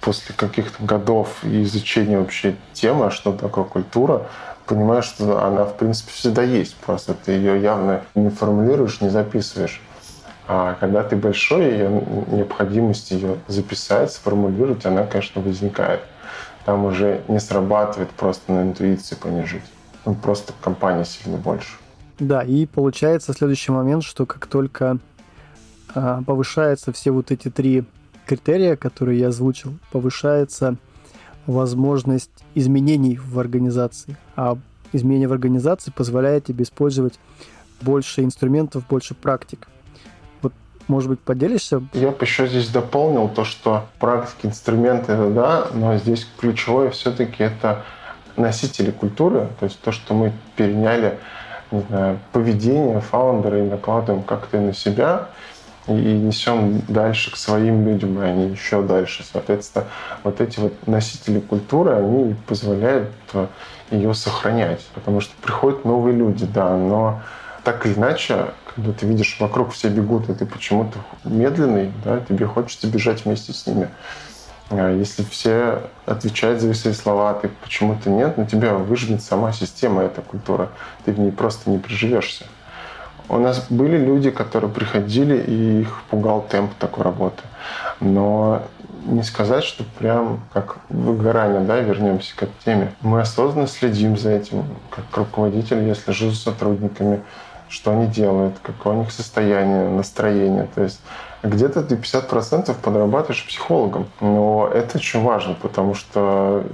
[0.00, 4.26] после каких-то годов изучения вообще темы, а что такое культура,
[4.66, 6.76] понимаешь, что она, в принципе, всегда есть.
[6.76, 9.80] Просто ты ее явно не формулируешь, не записываешь.
[10.46, 16.00] А когда ты большой, ее необходимость ее записать, сформулировать, она, конечно, возникает.
[16.64, 19.62] Там уже не срабатывает просто на интуиции понижить.
[20.04, 21.76] Ну, просто компания сильно больше.
[22.18, 24.98] Да, и получается следующий момент, что как только
[25.94, 27.84] а, повышаются все вот эти три
[28.30, 30.76] критерия, которые я озвучил, повышается
[31.46, 34.16] возможность изменений в организации.
[34.36, 34.56] А
[34.92, 37.18] изменение в организации позволяет тебе использовать
[37.80, 39.66] больше инструментов, больше практик.
[40.42, 40.52] Вот,
[40.86, 41.82] может быть, поделишься?
[41.92, 47.42] Я бы еще здесь дополнил то, что практики, инструменты, это да, но здесь ключевое все-таки
[47.42, 47.82] это
[48.36, 51.18] носители культуры, то есть то, что мы переняли
[51.72, 55.30] не знаю, поведение фаундера и накладываем как-то на себя–
[55.86, 59.24] и несем дальше к своим людям, и они еще дальше.
[59.30, 59.86] Соответственно,
[60.22, 63.46] вот эти вот носители культуры, они позволяют э,
[63.90, 67.20] ее сохранять, потому что приходят новые люди, да, но
[67.64, 72.46] так или иначе, когда ты видишь, вокруг все бегут, и ты почему-то медленный, да, тебе
[72.46, 73.88] хочется бежать вместе с ними.
[74.70, 80.02] А если все отвечают за свои слова, ты почему-то нет, но тебя выжмет сама система,
[80.02, 80.68] эта культура.
[81.04, 82.44] Ты в ней просто не приживешься.
[83.30, 87.42] У нас были люди, которые приходили, и их пугал темп такой работы.
[88.00, 88.62] Но
[89.06, 92.92] не сказать, что прям как выгорание, да, вернемся к этой теме.
[93.02, 97.20] Мы осознанно следим за этим, как руководитель, я слежу за сотрудниками,
[97.68, 100.66] что они делают, какое у них состояние, настроение.
[100.74, 101.00] То есть
[101.44, 104.08] где-то ты 50% подрабатываешь психологом.
[104.20, 106.64] Но это очень важно, потому что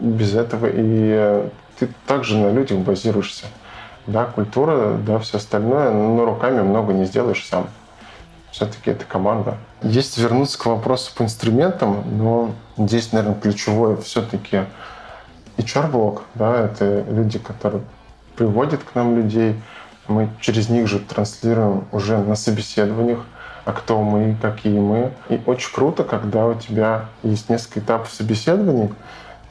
[0.00, 3.44] без этого и ты также на людях базируешься
[4.08, 7.68] да, культура, да, все остальное, но руками много не сделаешь сам.
[8.50, 9.56] Все-таки это команда.
[9.82, 14.62] Если вернуться к вопросу по инструментам, но здесь, наверное, ключевое все-таки
[15.58, 17.84] HR-блок, да, это люди, которые
[18.34, 19.60] приводят к нам людей,
[20.08, 23.20] мы через них же транслируем уже на собеседованиях,
[23.66, 25.12] а кто мы, какие мы.
[25.28, 28.90] И очень круто, когда у тебя есть несколько этапов собеседований,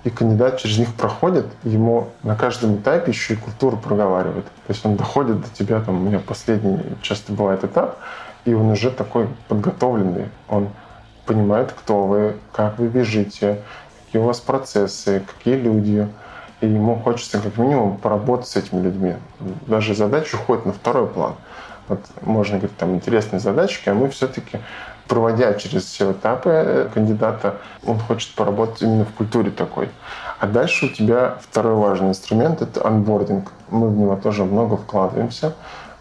[0.04, 4.46] и кандидат через них проходит, ему на каждом этапе еще и культуру проговаривает.
[4.46, 7.98] То есть он доходит до тебя, там, у меня последний часто бывает этап,
[8.46, 10.30] и он уже такой подготовленный.
[10.48, 10.70] Он
[11.26, 13.62] понимает, кто вы, как вы бежите,
[14.06, 16.08] какие у вас процессы, какие люди.
[16.62, 19.16] И ему хочется как минимум поработать с этими людьми.
[19.68, 21.36] Даже задача уходит на второй план.
[21.88, 24.60] Вот можно говорить, там интересные задачки, а мы все-таки
[25.08, 29.90] проводя через все этапы э, кандидата, он хочет поработать именно в культуре такой.
[30.40, 33.52] А дальше у тебя второй важный инструмент– это анбординг.
[33.70, 35.54] Мы в него тоже много вкладываемся.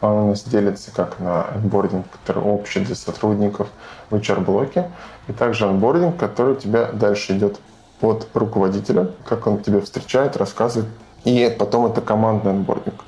[0.02, 3.68] Он у нас делится как на onboarding, который общий для сотрудников
[4.10, 4.90] в HR-блоке,
[5.28, 7.58] и также onboarding, который у тебя дальше идет
[8.02, 10.90] от руководителя, как он тебя встречает, рассказывает,
[11.24, 13.04] и потом это командный onboarding.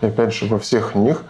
[0.00, 1.24] И опять же, во всех них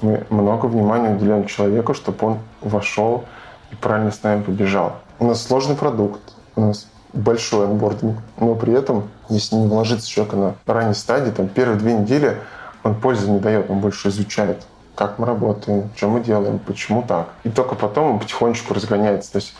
[0.00, 3.24] мы много внимания уделяем человеку, чтобы он вошел
[3.70, 4.96] и правильно с нами побежал.
[5.18, 6.20] У нас сложный продукт,
[6.56, 11.48] у нас большой onboarding, но при этом, если не вложиться человека на ранней стадии, там
[11.48, 12.38] первые две недели
[12.82, 14.64] он пользы не дает, он больше изучает,
[14.94, 17.28] как мы работаем, что мы делаем, почему так.
[17.44, 19.32] И только потом он потихонечку разгоняется.
[19.32, 19.54] То есть,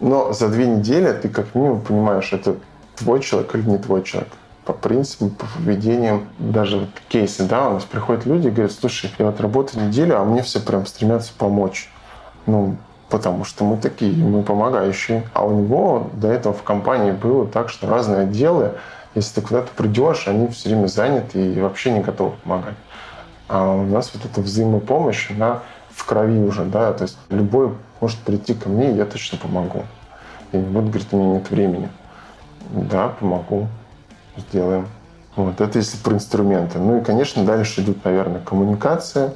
[0.00, 2.56] но за две недели ты как минимум понимаешь, это
[2.96, 4.30] твой человек или не твой человек
[4.66, 9.10] по принципам, по поведениям, даже вот кейсы, да, у нас приходят люди и говорят, слушай,
[9.16, 11.88] я вот работаю неделю, а мне все прям стремятся помочь.
[12.46, 12.76] Ну,
[13.08, 15.24] потому что мы такие, мы помогающие.
[15.32, 18.72] А у него до этого в компании было так, что разные отделы,
[19.14, 22.74] если ты куда-то придешь, они все время заняты и вообще не готовы помогать.
[23.48, 28.18] А у нас вот эта взаимопомощь, она в крови уже, да, то есть любой может
[28.18, 29.84] прийти ко мне, и я точно помогу.
[30.52, 31.88] И не буду говорить, у меня нет времени.
[32.70, 33.68] Да, помогу,
[34.36, 34.88] сделаем.
[35.36, 36.78] Вот, это если про инструменты.
[36.78, 39.34] Ну и, конечно, дальше идут, наверное, коммуникация,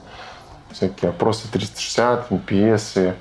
[0.72, 3.14] всякие опросы 360, NPS,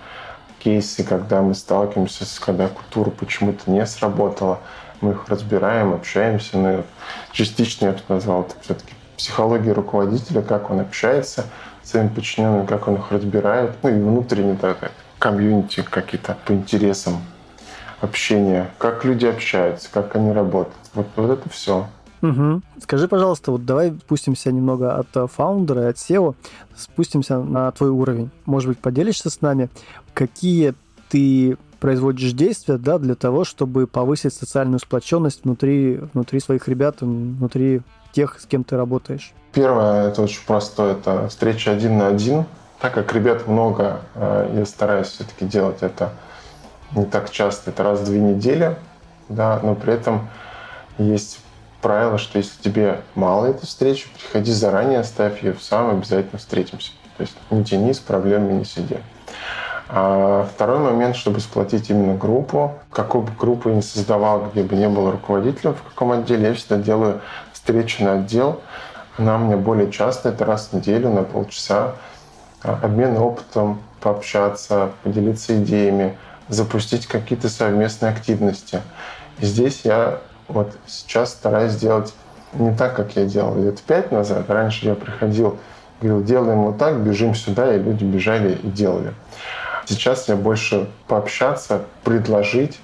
[0.59, 4.59] кейсы, когда мы сталкиваемся с, когда культура почему-то не сработала,
[5.01, 6.83] мы их разбираем, общаемся, но
[7.31, 11.45] частично я бы назвал это все-таки психология руководителя, как он общается
[11.83, 17.21] с своими подчиненными, как он их разбирает, ну и внутренне так, комьюнити какие-то по интересам
[18.01, 20.75] общения, как люди общаются, как они работают.
[20.93, 21.87] Вот, вот это все.
[22.21, 22.61] Угу.
[22.81, 26.35] Скажи, пожалуйста, вот давай спустимся немного от э, фаундера от SEO,
[26.75, 28.29] спустимся на твой уровень.
[28.45, 29.69] Может быть, поделишься с нами,
[30.13, 30.73] какие
[31.09, 37.81] ты производишь действия да, для того, чтобы повысить социальную сплоченность внутри, внутри своих ребят, внутри
[38.11, 39.33] тех, с кем ты работаешь?
[39.53, 42.45] Первое, это очень просто, это встреча один на один.
[42.79, 46.11] Так как ребят много, э, я стараюсь все-таки делать это
[46.95, 48.75] не так часто, это раз в две недели,
[49.27, 50.27] да, но при этом
[50.97, 51.39] есть
[51.81, 56.91] правило, что если тебе мало этой встречи, приходи заранее, ставь ее сам, обязательно встретимся.
[57.17, 58.97] То есть не тяни с проблемами, не сиди.
[59.91, 64.75] А второй момент, чтобы сплотить именно группу, какую бы группу я ни создавал, где бы
[64.75, 67.21] не было руководителем в каком отделе, я всегда делаю
[67.51, 68.61] встречу на отдел.
[69.17, 71.95] Она у меня более часто, это раз в неделю на полчаса.
[72.61, 76.17] А, обмен опытом, пообщаться, поделиться идеями,
[76.49, 78.81] запустить какие-то совместные активности.
[79.39, 80.19] И здесь я
[80.49, 82.13] вот сейчас стараюсь делать
[82.53, 84.49] не так, как я делал лет пять назад.
[84.49, 85.57] Раньше я приходил,
[86.01, 89.13] говорил, делаем вот так, бежим сюда, и люди бежали и делали.
[89.85, 92.79] Сейчас я больше пообщаться, предложить,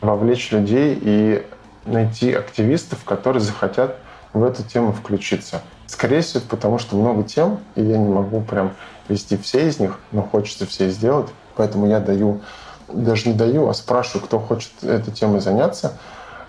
[0.00, 1.46] вовлечь людей и
[1.84, 3.96] найти активистов, которые захотят
[4.32, 5.60] в эту тему включиться.
[5.86, 8.72] Скорее всего, потому что много тем, и я не могу прям
[9.08, 11.28] вести все из них, но хочется все сделать.
[11.56, 12.40] Поэтому я даю,
[12.88, 15.98] даже не даю, а спрашиваю, кто хочет этой темой заняться–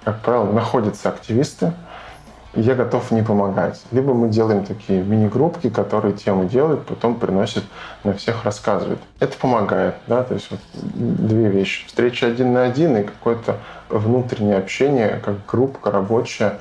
[0.04, 1.74] как правило, находятся активисты,
[2.54, 3.82] и я готов не помогать.
[3.92, 7.64] Либо мы делаем такие мини-группки, которые тему делают, потом приносят,
[8.04, 9.00] на всех рассказывают.
[9.20, 11.88] Это помогает, да, то есть вот две вещи.
[11.88, 13.58] Встреча один на один и какое-то
[13.90, 16.60] внутреннее общение, как группа рабочая.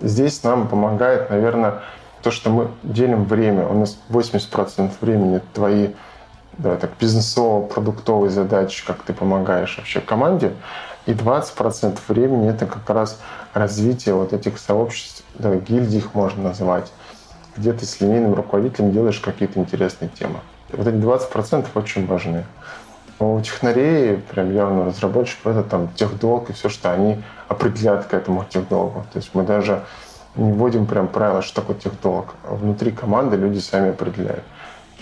[0.00, 1.82] Здесь нам помогает, наверное,
[2.22, 3.66] то, что мы делим время.
[3.68, 5.90] У нас 80% времени твои
[6.58, 10.52] да, так, бизнесово-продуктовые задачи, как ты помогаешь вообще команде,
[11.08, 13.18] и 20% времени это как раз
[13.54, 16.92] развитие вот этих сообществ, да, гильдий их можно называть,
[17.56, 20.40] где ты с линейным руководителем делаешь какие-то интересные темы.
[20.70, 22.44] Вот эти 20% очень важны.
[23.18, 28.44] У технарей, прям явно разработчиков, это там техдолг и все, что они определяют к этому
[28.44, 29.06] техдолгу.
[29.10, 29.84] То есть мы даже
[30.36, 32.34] не вводим прям правила, что такое техдолг.
[32.44, 34.44] Внутри команды люди сами определяют,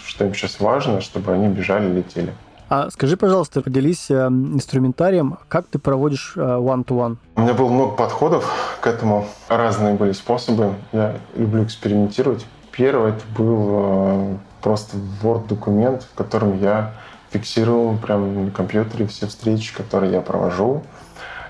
[0.05, 2.33] что им сейчас важно, чтобы они бежали, летели.
[2.69, 7.17] А скажи, пожалуйста, поделись э, инструментарием, как ты проводишь э, one-to-one?
[7.37, 8.51] У меня было много подходов
[8.81, 10.75] к этому, разные были способы.
[10.93, 12.45] Я люблю экспериментировать.
[12.73, 16.95] Первый это был э, просто Word-документ, в котором я
[17.31, 20.83] фиксировал прямо на компьютере все встречи, которые я провожу.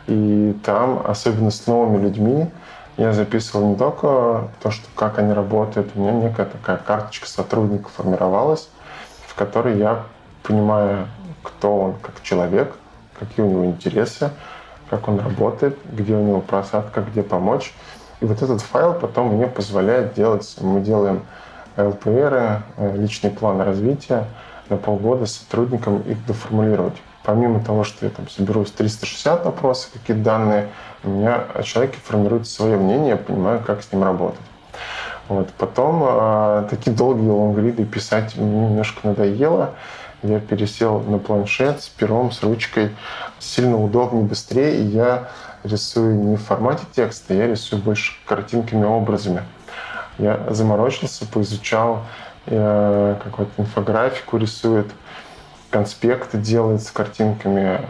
[0.06, 2.46] И там, особенно с новыми людьми,
[2.98, 7.92] я записывал не только то, что как они работают, у меня некая такая карточка сотрудников
[7.96, 8.68] формировалась,
[9.26, 10.04] в которой я
[10.46, 11.06] понимая,
[11.42, 12.72] кто он как человек,
[13.18, 14.30] какие у него интересы,
[14.90, 17.74] как он работает, где у него просадка, где помочь.
[18.20, 21.22] И вот этот файл потом мне позволяет делать, мы делаем
[21.76, 24.26] ЛПР, э, личный план развития
[24.70, 26.96] на полгода с сотрудником их доформулировать.
[27.24, 30.68] Помимо того, что я там соберу 360 вопросов, какие данные,
[31.02, 34.40] у меня о человеке формируется свое мнение, я понимаю, как с ним работать.
[35.28, 35.48] Вот.
[35.58, 39.74] Потом э, такие долгие лонгриды писать мне немножко надоело
[40.26, 42.90] я пересел на планшет с пером, с ручкой.
[43.38, 44.80] Сильно удобнее, быстрее.
[44.80, 45.28] И я
[45.64, 49.42] рисую не в формате текста, я рисую больше картинками, образами.
[50.18, 52.04] Я заморочился, поизучал,
[52.46, 54.86] э, какую-то инфографику рисует,
[55.70, 57.80] конспекты делает с картинками.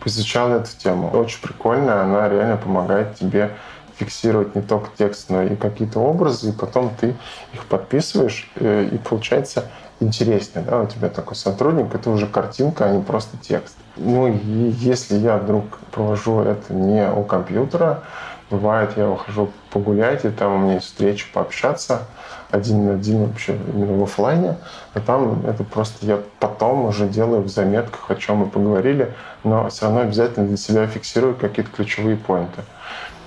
[0.00, 1.10] Поизучал эту тему.
[1.10, 3.50] Очень прикольно, она реально помогает тебе
[3.96, 7.14] фиксировать не только текст, но и какие-то образы, и потом ты
[7.52, 12.92] их подписываешь, э, и получается интереснее, да, у тебя такой сотрудник, это уже картинка, а
[12.92, 13.76] не просто текст.
[13.96, 18.02] Ну и если я вдруг провожу это не у компьютера,
[18.50, 22.02] Бывает, я ухожу погулять, и там у меня есть встреча пообщаться
[22.50, 24.56] один на один вообще именно в офлайне,
[24.92, 29.68] а там это просто я потом уже делаю в заметках, о чем мы поговорили, но
[29.70, 32.62] все равно обязательно для себя фиксирую какие-то ключевые поинты.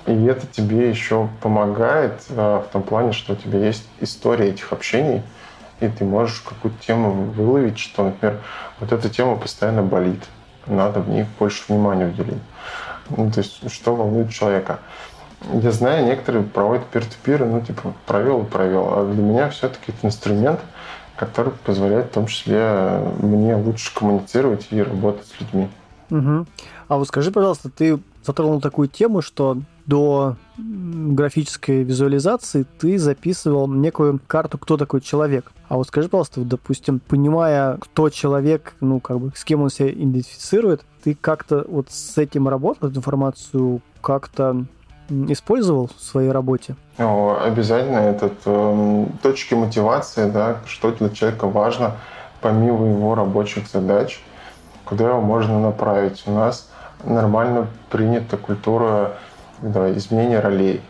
[0.06, 4.72] И это тебе еще помогает а, в том плане, что у тебя есть история этих
[4.72, 5.22] общений,
[5.80, 8.40] и ты можешь какую-то тему выловить, что, например,
[8.80, 10.22] вот эта тема постоянно болит,
[10.66, 12.42] надо в них больше внимания уделить.
[13.10, 14.80] Ну, то есть, что волнует человека.
[15.52, 18.88] Я знаю, некоторые проводят пир-то-пир, ну, типа, провел и провел.
[18.92, 20.60] А для меня все-таки это инструмент,
[21.16, 25.68] который позволяет в том числе мне лучше коммуницировать и работать с людьми.
[26.10, 26.46] Угу.
[26.88, 27.98] А вот скажи, пожалуйста, ты
[28.28, 35.50] затронул такую тему, что до графической визуализации ты записывал некую карту, кто такой человек.
[35.68, 39.70] А вот скажи, пожалуйста, вот, допустим, понимая, кто человек, ну, как бы, с кем он
[39.70, 44.64] себя идентифицирует, ты как-то вот с этим работал, эту информацию как-то
[45.08, 46.76] использовал в своей работе?
[46.98, 47.98] О, обязательно.
[47.98, 51.96] Это э, точки мотивации, да, что для человека важно,
[52.42, 54.20] помимо его рабочих задач,
[54.84, 56.24] куда его можно направить.
[56.26, 56.67] У нас
[57.04, 59.14] нормально принята культура
[59.60, 60.80] да, изменения ролей.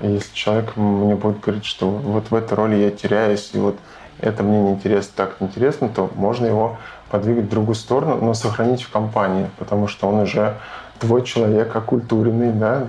[0.00, 3.76] если человек мне будет говорить, что вот в этой роли я теряюсь, и вот
[4.20, 6.76] это мне неинтересно, так неинтересно, то можно его
[7.10, 10.56] подвигать в другую сторону, но сохранить в компании, потому что он уже
[10.98, 12.86] твой человек окультуренный, да,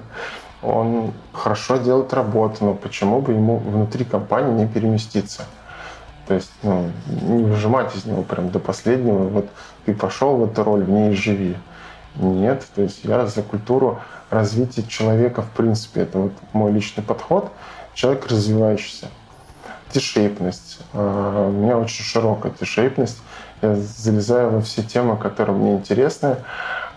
[0.62, 5.44] он хорошо делает работу, но почему бы ему внутри компании не переместиться?
[6.28, 9.50] То есть ну, не выжимать из него прям до последнего, вот
[9.86, 11.58] ты пошел в эту роль, в ней живи.
[12.16, 14.00] Нет, то есть я за культуру
[14.30, 16.02] развития человека в принципе.
[16.02, 17.52] Это вот мой личный подход.
[17.94, 19.08] Человек развивающийся.
[19.92, 20.80] Тишейпность.
[20.94, 23.22] А, у меня очень широкая тишейпность.
[23.62, 26.38] Я залезаю во все темы, которые мне интересны.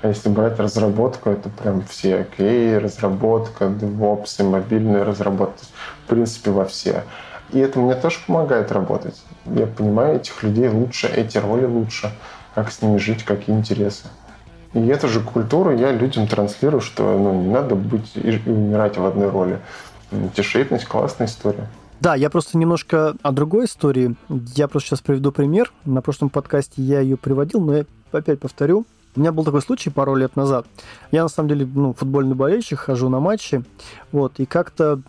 [0.03, 5.65] А если брать разработку, это прям все окей, разработка, DevOps, мобильная разработка,
[6.05, 7.05] в принципе, во все.
[7.53, 9.21] И это мне тоже помогает работать.
[9.47, 12.13] Я понимаю этих людей лучше, эти роли лучше,
[12.55, 14.05] как с ними жить, какие интересы.
[14.77, 19.07] И эту же культуру я людям транслирую, что ну, не надо быть и умирать в
[19.07, 19.59] одной роли.
[20.35, 21.67] Тишейпность– классная история.
[22.01, 24.17] Да, я просто немножко о другой истории.
[24.55, 25.73] Я просто сейчас приведу пример.
[25.87, 28.85] На прошлом подкасте я ее приводил, но я опять повторю.
[29.17, 30.67] У меня был такой случай пару лет назад.
[31.11, 33.65] Я, на самом деле, ну, футбольный болельщик, хожу на матчи.
[34.13, 35.01] Вот, и как-то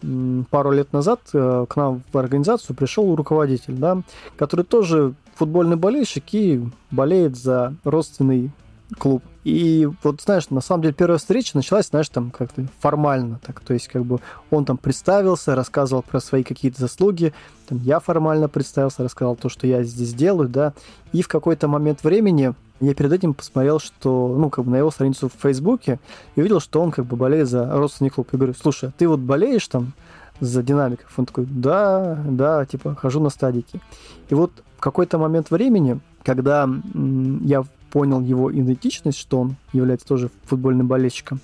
[0.49, 4.01] пару лет назад э, к нам в организацию пришел руководитель, да,
[4.37, 8.51] который тоже футбольный болельщик и болеет за родственный
[8.97, 9.23] клуб.
[9.43, 13.39] И вот, знаешь, на самом деле первая встреча началась, знаешь, там как-то формально.
[13.45, 14.19] Так, то есть, как бы
[14.51, 17.33] он там представился, рассказывал про свои какие-то заслуги.
[17.67, 20.73] Там, я формально представился, рассказал то, что я здесь делаю, да.
[21.13, 24.91] И в какой-то момент времени я перед этим посмотрел, что, ну, как бы на его
[24.91, 25.99] страницу в Фейсбуке
[26.35, 28.29] и увидел, что он как бы болеет за родственный клуб.
[28.31, 29.93] Я говорю, слушай, а ты вот болеешь там
[30.39, 31.11] за динамиков?
[31.17, 33.81] Он такой, да, да, типа, хожу на стадики.
[34.29, 40.29] И вот в какой-то момент времени, когда я понял его идентичность, что он является тоже
[40.43, 41.39] футбольным болельщиком,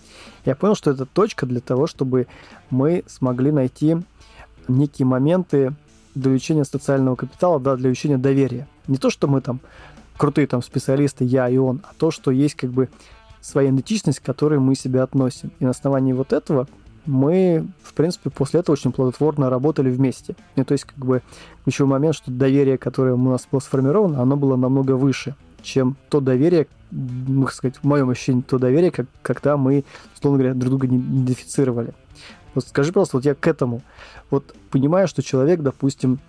[0.46, 2.28] я понял, что это точка для того, чтобы
[2.70, 3.98] мы смогли найти
[4.68, 5.74] некие моменты
[6.16, 8.68] для увеличения социального капитала, да, для увеличения доверия.
[8.88, 9.60] Не то, что мы там
[10.18, 12.89] крутые там специалисты, я и он, а то, что есть как бы
[13.41, 15.52] своя идентичность, к которой мы себя относим.
[15.60, 16.68] И на основании вот этого
[17.06, 20.36] мы, в принципе, после этого очень плодотворно работали вместе.
[20.56, 21.22] И то есть, как бы,
[21.64, 26.20] ключевой момент, что доверие, которое у нас было сформировано, оно было намного выше, чем то
[26.20, 29.84] доверие, можно сказать, в моем ощущении, то доверие, как, когда мы,
[30.16, 31.93] условно говоря, друг друга не идентифицировали.
[32.53, 33.82] Вот скажи, пожалуйста, вот я к этому.
[34.30, 36.20] Вот понимаю, что человек, допустим,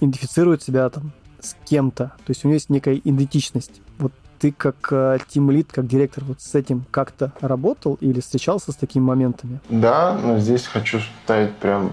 [0.00, 3.80] идентифицирует себя там с кем-то, то есть у него есть некая идентичность.
[3.98, 4.12] Вот
[4.42, 9.04] ты как э, лид, как директор вот с этим как-то работал или встречался с такими
[9.04, 9.60] моментами?
[9.68, 11.92] Да, но здесь хочу ставить прям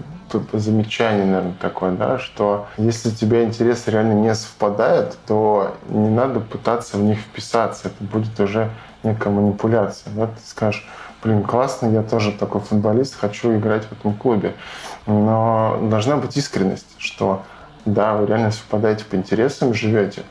[0.52, 6.40] замечание, наверное, такое, да, что если у тебя интересы реально не совпадают, то не надо
[6.40, 7.86] пытаться в них вписаться.
[7.86, 8.68] Это будет уже
[9.04, 10.12] некая манипуляция.
[10.14, 10.26] Да?
[10.26, 10.84] Ты скажешь,
[11.22, 14.54] блин, классно, я тоже такой футболист, хочу играть в этом клубе.
[15.06, 17.44] Но должна быть искренность, что
[17.84, 20.22] да, вы реально совпадаете по интересам, живете.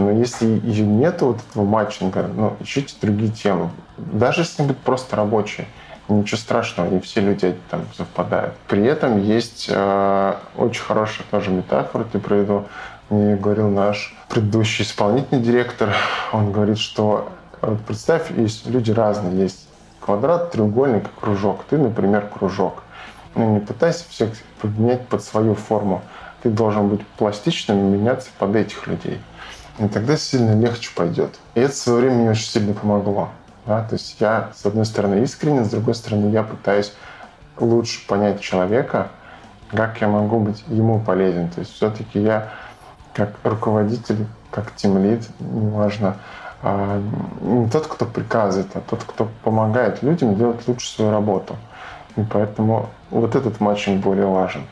[0.00, 3.70] Но если ее нет вот этого матчинга, ну, ищите другие темы.
[3.98, 5.66] Даже если будут просто рабочие,
[6.08, 8.54] ничего страшного, не все люди там совпадают.
[8.66, 12.66] При этом есть э, очень хорошая тоже метафора, ты приведу,
[13.10, 15.94] мне говорил наш предыдущий исполнительный директор,
[16.32, 17.28] он говорит, что
[17.60, 19.68] вот представь, есть люди разные, есть
[20.00, 21.64] квадрат, треугольник, кружок.
[21.68, 22.82] Ты, например, кружок.
[23.34, 24.30] Ну, не пытайся всех
[24.60, 26.02] поменять под свою форму
[26.42, 29.18] ты должен быть пластичным и меняться под этих людей.
[29.78, 31.38] И тогда сильно легче пойдет.
[31.54, 33.28] И это в свое время мне очень сильно помогло.
[33.66, 33.84] Да?
[33.84, 36.92] То есть я, с одной стороны, искренен, с другой стороны, я пытаюсь
[37.58, 39.08] лучше понять человека,
[39.70, 41.48] как я могу быть ему полезен.
[41.48, 42.50] То есть все-таки я
[43.14, 46.16] как руководитель, как тимлид, неважно,
[46.62, 47.00] а,
[47.40, 51.56] не тот, кто приказывает, а тот, кто помогает людям делать лучше свою работу.
[52.16, 54.62] И поэтому вот этот матчинг более важен.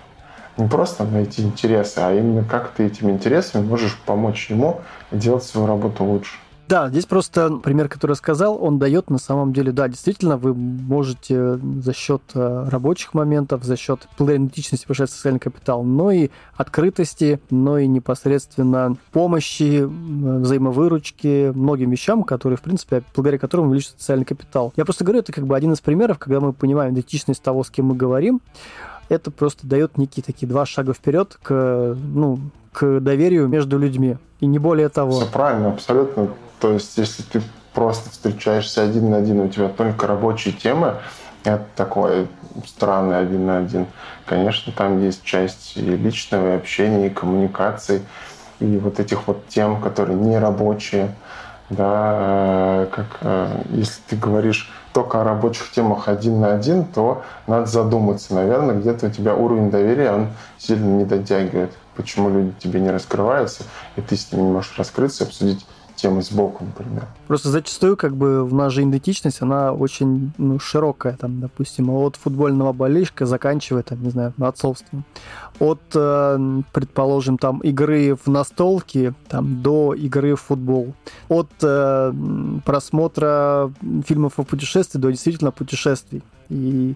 [0.59, 4.81] Не просто найти интересы, а именно как ты этими интересами можешь помочь ему
[5.13, 6.33] делать свою работу лучше.
[6.69, 10.53] Да, здесь просто пример, который я сказал, он дает на самом деле, да, действительно, вы
[10.53, 17.41] можете за счет э, рабочих моментов, за счет плуралистичности повышать социальный капитал, но и открытости,
[17.49, 24.75] но и непосредственно помощи, взаимовыручки, многим вещам, которые, в принципе, благодаря которым увеличится социальный капитал.
[24.77, 27.71] Я просто говорю, это как бы один из примеров, когда мы понимаем идентичность того, с
[27.71, 28.43] кем мы говорим,
[29.09, 32.39] это просто дает некие такие два шага вперед к, ну,
[32.73, 34.17] к доверию между людьми.
[34.41, 35.13] И не более того.
[35.13, 36.29] Все правильно, абсолютно
[36.61, 37.43] то есть, если ты
[37.73, 40.95] просто встречаешься один на один, у тебя только рабочие темы,
[41.45, 42.27] это такое
[42.67, 43.87] странное один на один.
[44.27, 48.03] Конечно, там есть часть и личного, и общения, и коммуникаций,
[48.59, 51.15] и вот этих вот тем, которые не рабочие.
[51.71, 57.23] Да, э, как э, если ты говоришь только о рабочих темах один на один, то
[57.47, 61.73] надо задуматься, наверное, где-то у тебя уровень доверия, он сильно не дотягивает.
[61.95, 63.65] Почему люди тебе не раскрываются,
[63.97, 65.67] и ты с ними не можешь раскрыться, обсудить
[65.99, 67.07] темы сбоку, например.
[67.27, 72.73] Просто зачастую как бы в наша идентичность, она очень ну, широкая, там, допустим, от футбольного
[72.73, 75.05] болельщика заканчивая, там, не знаю, отцовством.
[75.61, 80.95] От, э, предположим, там, игры в настолки там, до игры в футбол.
[81.29, 82.13] От э,
[82.65, 83.73] просмотра
[84.07, 86.23] фильмов о путешествии до действительно путешествий.
[86.49, 86.95] И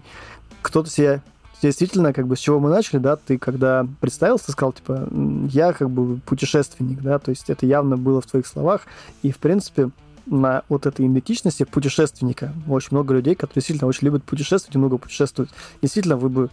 [0.61, 1.21] кто-то себе
[1.61, 5.07] действительно, как бы с чего мы начали, да, ты когда представился, сказал, типа,
[5.49, 8.81] я как бы путешественник, да, то есть это явно было в твоих словах,
[9.21, 9.89] и, в принципе,
[10.25, 14.97] на вот этой идентичности путешественника очень много людей, которые действительно очень любят путешествовать и много
[14.97, 15.51] путешествуют.
[15.81, 16.49] Действительно, вы бы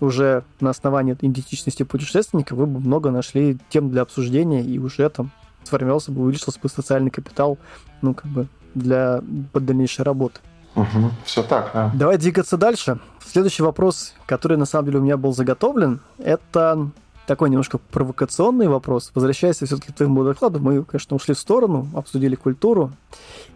[0.00, 5.30] уже на основании идентичности путешественника вы бы много нашли тем для обсуждения, и уже там
[5.64, 7.58] сформировался бы, увеличился бы социальный капитал,
[8.02, 9.20] ну, как бы, для
[9.52, 10.40] дальнейшей работы.
[10.74, 11.90] Угу, все так, да.
[11.94, 13.00] Давай двигаться дальше.
[13.26, 16.90] Следующий вопрос, который на самом деле у меня был заготовлен, это
[17.26, 19.12] такой немножко провокационный вопрос.
[19.14, 22.92] Возвращаясь все-таки к твоему докладу, мы, конечно, ушли в сторону, обсудили культуру.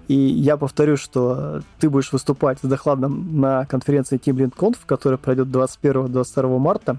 [0.09, 6.59] И я повторю, что ты будешь выступать с докладом на конференции TeamLead которая пройдет 21-22
[6.59, 6.99] марта,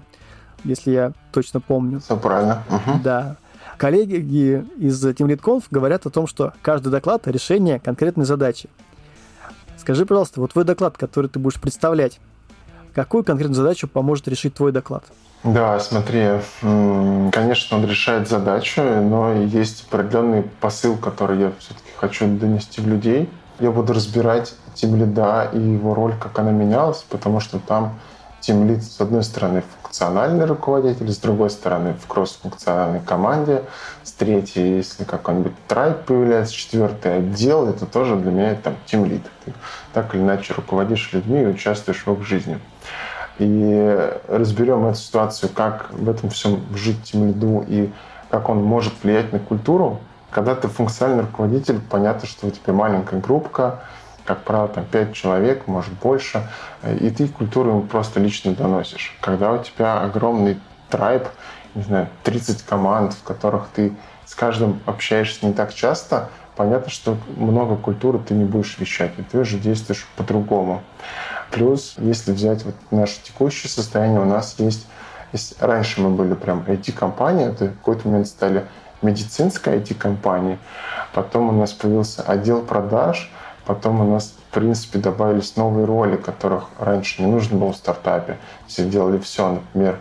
[0.64, 2.00] если я точно помню.
[2.00, 2.64] Все правильно.
[2.68, 3.00] Угу.
[3.04, 3.36] Да.
[3.76, 8.68] Коллеги из TeamLead говорят о том, что каждый доклад– решение конкретной задачи.
[9.76, 12.18] Скажи, пожалуйста, вот твой доклад, который ты будешь представлять,
[12.92, 15.04] какую конкретную задачу поможет решить твой доклад?
[15.44, 22.80] Да, смотри, конечно, он решает задачу, но есть определенный посыл, который я все-таки хочу донести
[22.80, 23.30] в людей.
[23.58, 27.98] Я буду разбирать тем лида и его роль, как она менялась, потому что там
[28.40, 33.62] тем лид, с одной стороны, функциональный руководитель, с другой стороны, в кросс-функциональной команде,
[34.04, 39.22] с третьей, если какой-нибудь трайп появляется, четвертый отдел, это тоже для меня там тем лид.
[39.44, 39.52] Ты
[39.92, 42.60] так или иначе руководишь людьми и участвуешь в их жизни.
[43.38, 47.90] И разберем эту ситуацию, как в этом всем жить тем лиду и
[48.30, 50.00] как он может влиять на культуру.
[50.30, 53.80] Когда ты функциональный руководитель, понятно, что у тебя маленькая группка,
[54.24, 56.42] как правило, там 5 человек, может больше,
[57.00, 59.16] и ты культуру им просто лично доносишь.
[59.20, 60.60] Когда у тебя огромный
[60.90, 61.28] трайб,
[61.74, 67.16] не знаю, 30 команд, в которых ты с каждым общаешься не так часто, понятно, что
[67.36, 70.82] много культуры ты не будешь вещать, и ты уже действуешь по-другому.
[71.52, 74.86] Плюс, если взять вот наше текущее состояние, у нас есть,
[75.32, 78.66] есть раньше мы были прям IT-компания, это в какой-то момент стали
[79.02, 80.58] медицинской IT-компанией,
[81.14, 83.30] потом у нас появился отдел продаж,
[83.66, 88.38] Потом у нас, в принципе, добавились новые роли, которых раньше не нужно было в стартапе.
[88.68, 89.98] Все делали все, например,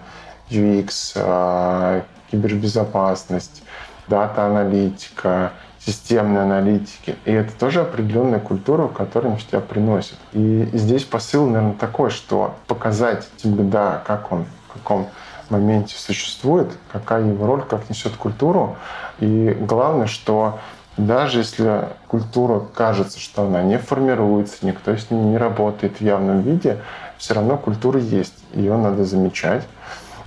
[0.51, 3.63] UX, а, кибербезопасность,
[4.07, 7.15] дата-аналитика, системной аналитики.
[7.25, 10.17] И это тоже определенная культура, которую тебя приносит.
[10.33, 15.09] И здесь посыл, наверное, такой, что показать тебе, да, как он, в каком
[15.49, 18.75] моменте существует, какая его роль, как несет культуру.
[19.19, 20.59] И главное, что
[20.97, 26.41] даже если культура кажется, что она не формируется, никто с ней не работает в явном
[26.41, 26.79] виде,
[27.17, 29.67] все равно культура есть, ее надо замечать.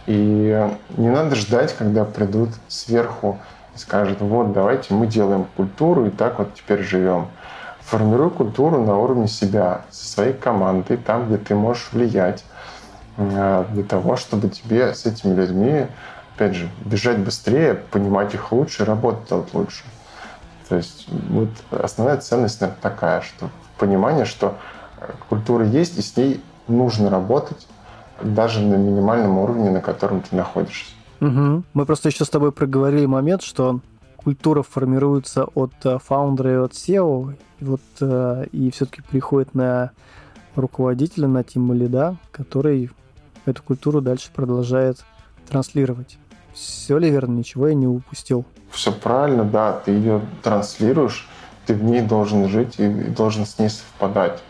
[0.07, 3.39] И не надо ждать, когда придут сверху
[3.75, 7.29] и скажут, вот давайте мы делаем культуру и так вот теперь живем.
[7.81, 12.45] Формируй культуру на уровне себя, со своей командой, там, где ты можешь влиять,
[13.19, 15.87] для того, чтобы тебе с этими людьми,
[16.35, 19.83] опять же, бежать быстрее, понимать их лучше, работать лучше.
[20.69, 24.57] То есть вот основная ценность, наверное, такая, что понимание, что
[25.29, 27.67] культура есть, и с ней нужно работать,
[28.23, 30.93] даже на минимальном уровне, на котором ты находишься.
[31.21, 31.63] Угу.
[31.75, 33.81] Мы просто еще с тобой проговорили момент, что
[34.17, 39.91] культура формируется от э, фаундера и от SEO, и вот э, и все-таки приходит на
[40.55, 42.91] руководителя, на тим лида, который
[43.49, 45.05] эту культуру дальше продолжает
[45.49, 46.19] транслировать.
[46.53, 47.33] Все ли верно?
[47.33, 48.45] Ничего я не упустил.
[48.71, 49.73] Все правильно, да.
[49.73, 51.29] Ты ее транслируешь,
[51.67, 54.43] ты в ней должен жить и должен с ней совпадать.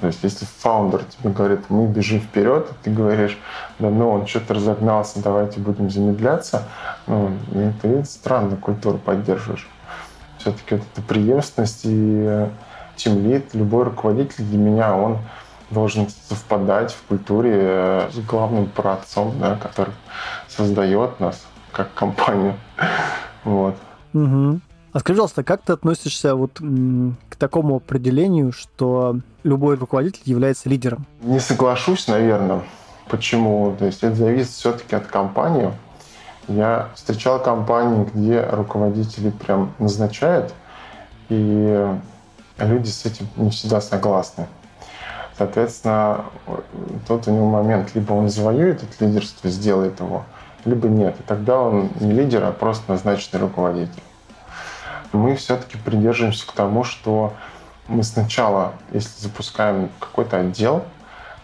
[0.00, 3.38] То есть, если фаундер тебе говорит, мы бежим вперед, и ты говоришь,
[3.78, 6.64] да ну, он что-то разогнался, давайте будем замедляться,
[7.06, 9.68] ну, и ты странную культуру поддерживаешь.
[10.38, 12.46] Все-таки вот эта преемственность и
[12.96, 15.18] тимлит, любой руководитель для меня, он
[15.70, 19.94] должен совпадать в культуре э, с главным праотцом, да, который
[20.48, 22.54] создает нас как компанию.
[23.42, 23.74] Вот.
[24.12, 24.60] Угу.
[24.92, 31.06] А скажи, пожалуйста, как ты относишься вот к такому определению, что любой руководитель является лидером?
[31.22, 32.60] Не соглашусь, наверное.
[33.08, 33.74] Почему?
[33.78, 35.72] То есть это зависит все-таки от компании.
[36.48, 40.52] Я встречал компании, где руководители прям назначают,
[41.28, 41.96] и
[42.58, 44.48] люди с этим не всегда согласны.
[45.40, 46.26] Соответственно,
[47.08, 50.24] тот у него момент, либо он завоюет это лидерство, сделает его,
[50.66, 51.16] либо нет.
[51.18, 54.02] И тогда он не лидер, а просто назначенный руководитель
[55.12, 57.32] мы все-таки придерживаемся к тому, что
[57.88, 60.84] мы сначала, если запускаем какой-то отдел,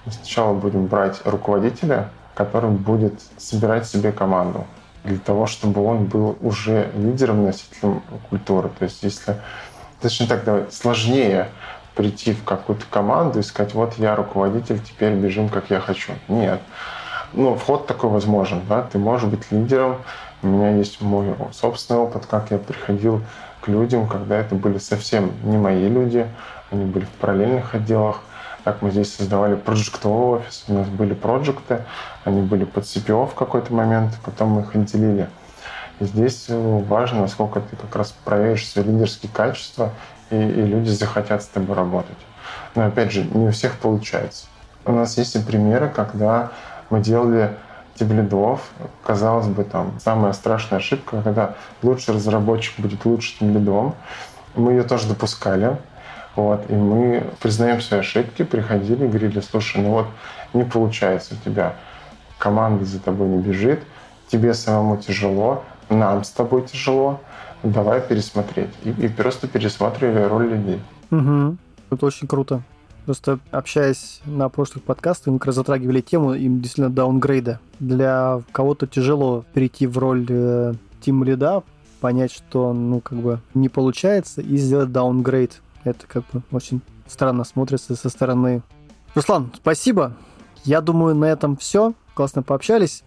[0.05, 4.67] мы сначала будем брать руководителя, который будет собирать себе команду
[5.05, 8.71] для того, чтобы он был уже лидером, носителем культуры.
[8.79, 9.41] То есть если,
[10.01, 11.49] точнее так, давай, сложнее
[11.97, 16.13] прийти в какую-то команду и сказать, вот я руководитель, теперь бежим, как я хочу.
[16.29, 16.61] Нет.
[17.33, 19.97] Ну, вход такой возможен, да, ты можешь быть лидером.
[20.43, 23.23] У меня есть мой собственный опыт, как я приходил
[23.67, 26.27] людям, когда это были совсем не мои люди,
[26.71, 28.21] они были в параллельных отделах.
[28.65, 31.85] Так мы здесь создавали проектовый офис, у нас были проекты,
[32.25, 35.29] они были под CPO в какой-то момент, потом мы их отделили.
[36.01, 39.93] И здесь э, важно, насколько ты как раз проявишь свои лидерские качества,
[40.31, 42.17] и, и люди захотят с тобой работать.
[42.75, 44.47] Но опять же, не у всех получается.
[44.85, 46.51] У нас есть и примеры, когда
[46.91, 47.57] мы делали
[47.95, 48.61] тимлидов.
[49.05, 53.95] Казалось бы, там самая страшная ошибка, когда лучший разработчик будет лучше тимлидом.
[54.55, 55.77] Мы ее тоже допускали.
[56.37, 60.07] Вот, и мы признаем свои ошибки, приходили, говорили, слушай, ну вот
[60.53, 61.73] не получается у тебя,
[62.37, 63.83] команда за тобой не бежит,
[64.29, 67.21] тебе самому тяжело, нам с тобой тяжело,
[67.63, 68.71] давай пересмотреть.
[68.85, 70.81] И, и просто пересматривали роль людей.
[71.11, 71.57] Угу.
[71.91, 72.63] Это очень круто.
[73.05, 77.61] Просто общаясь на прошлых подкастах, мы как раз затрагивали тему им действительно даунгрейда.
[77.79, 81.63] Для кого-то тяжело перейти в роль э, тим лида,
[82.01, 85.63] понять, что ну как бы не получается, и сделать даунгрейд.
[85.85, 88.63] Это как бы очень странно смотрится со стороны.
[89.15, 90.13] Руслан, спасибо.
[90.65, 91.95] Я думаю, на этом все.
[92.15, 93.05] Классно пообщались.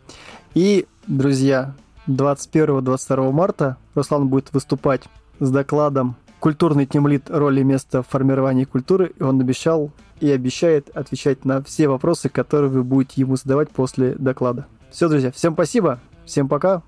[0.54, 1.74] И, друзья,
[2.10, 5.03] 21-22 марта Руслан будет выступать
[5.39, 11.45] с докладом культурный темлит роли места в формировании культуры, и он обещал и обещает отвечать
[11.45, 14.66] на все вопросы, которые вы будете ему задавать после доклада.
[14.91, 16.82] Все, друзья, всем спасибо, всем пока,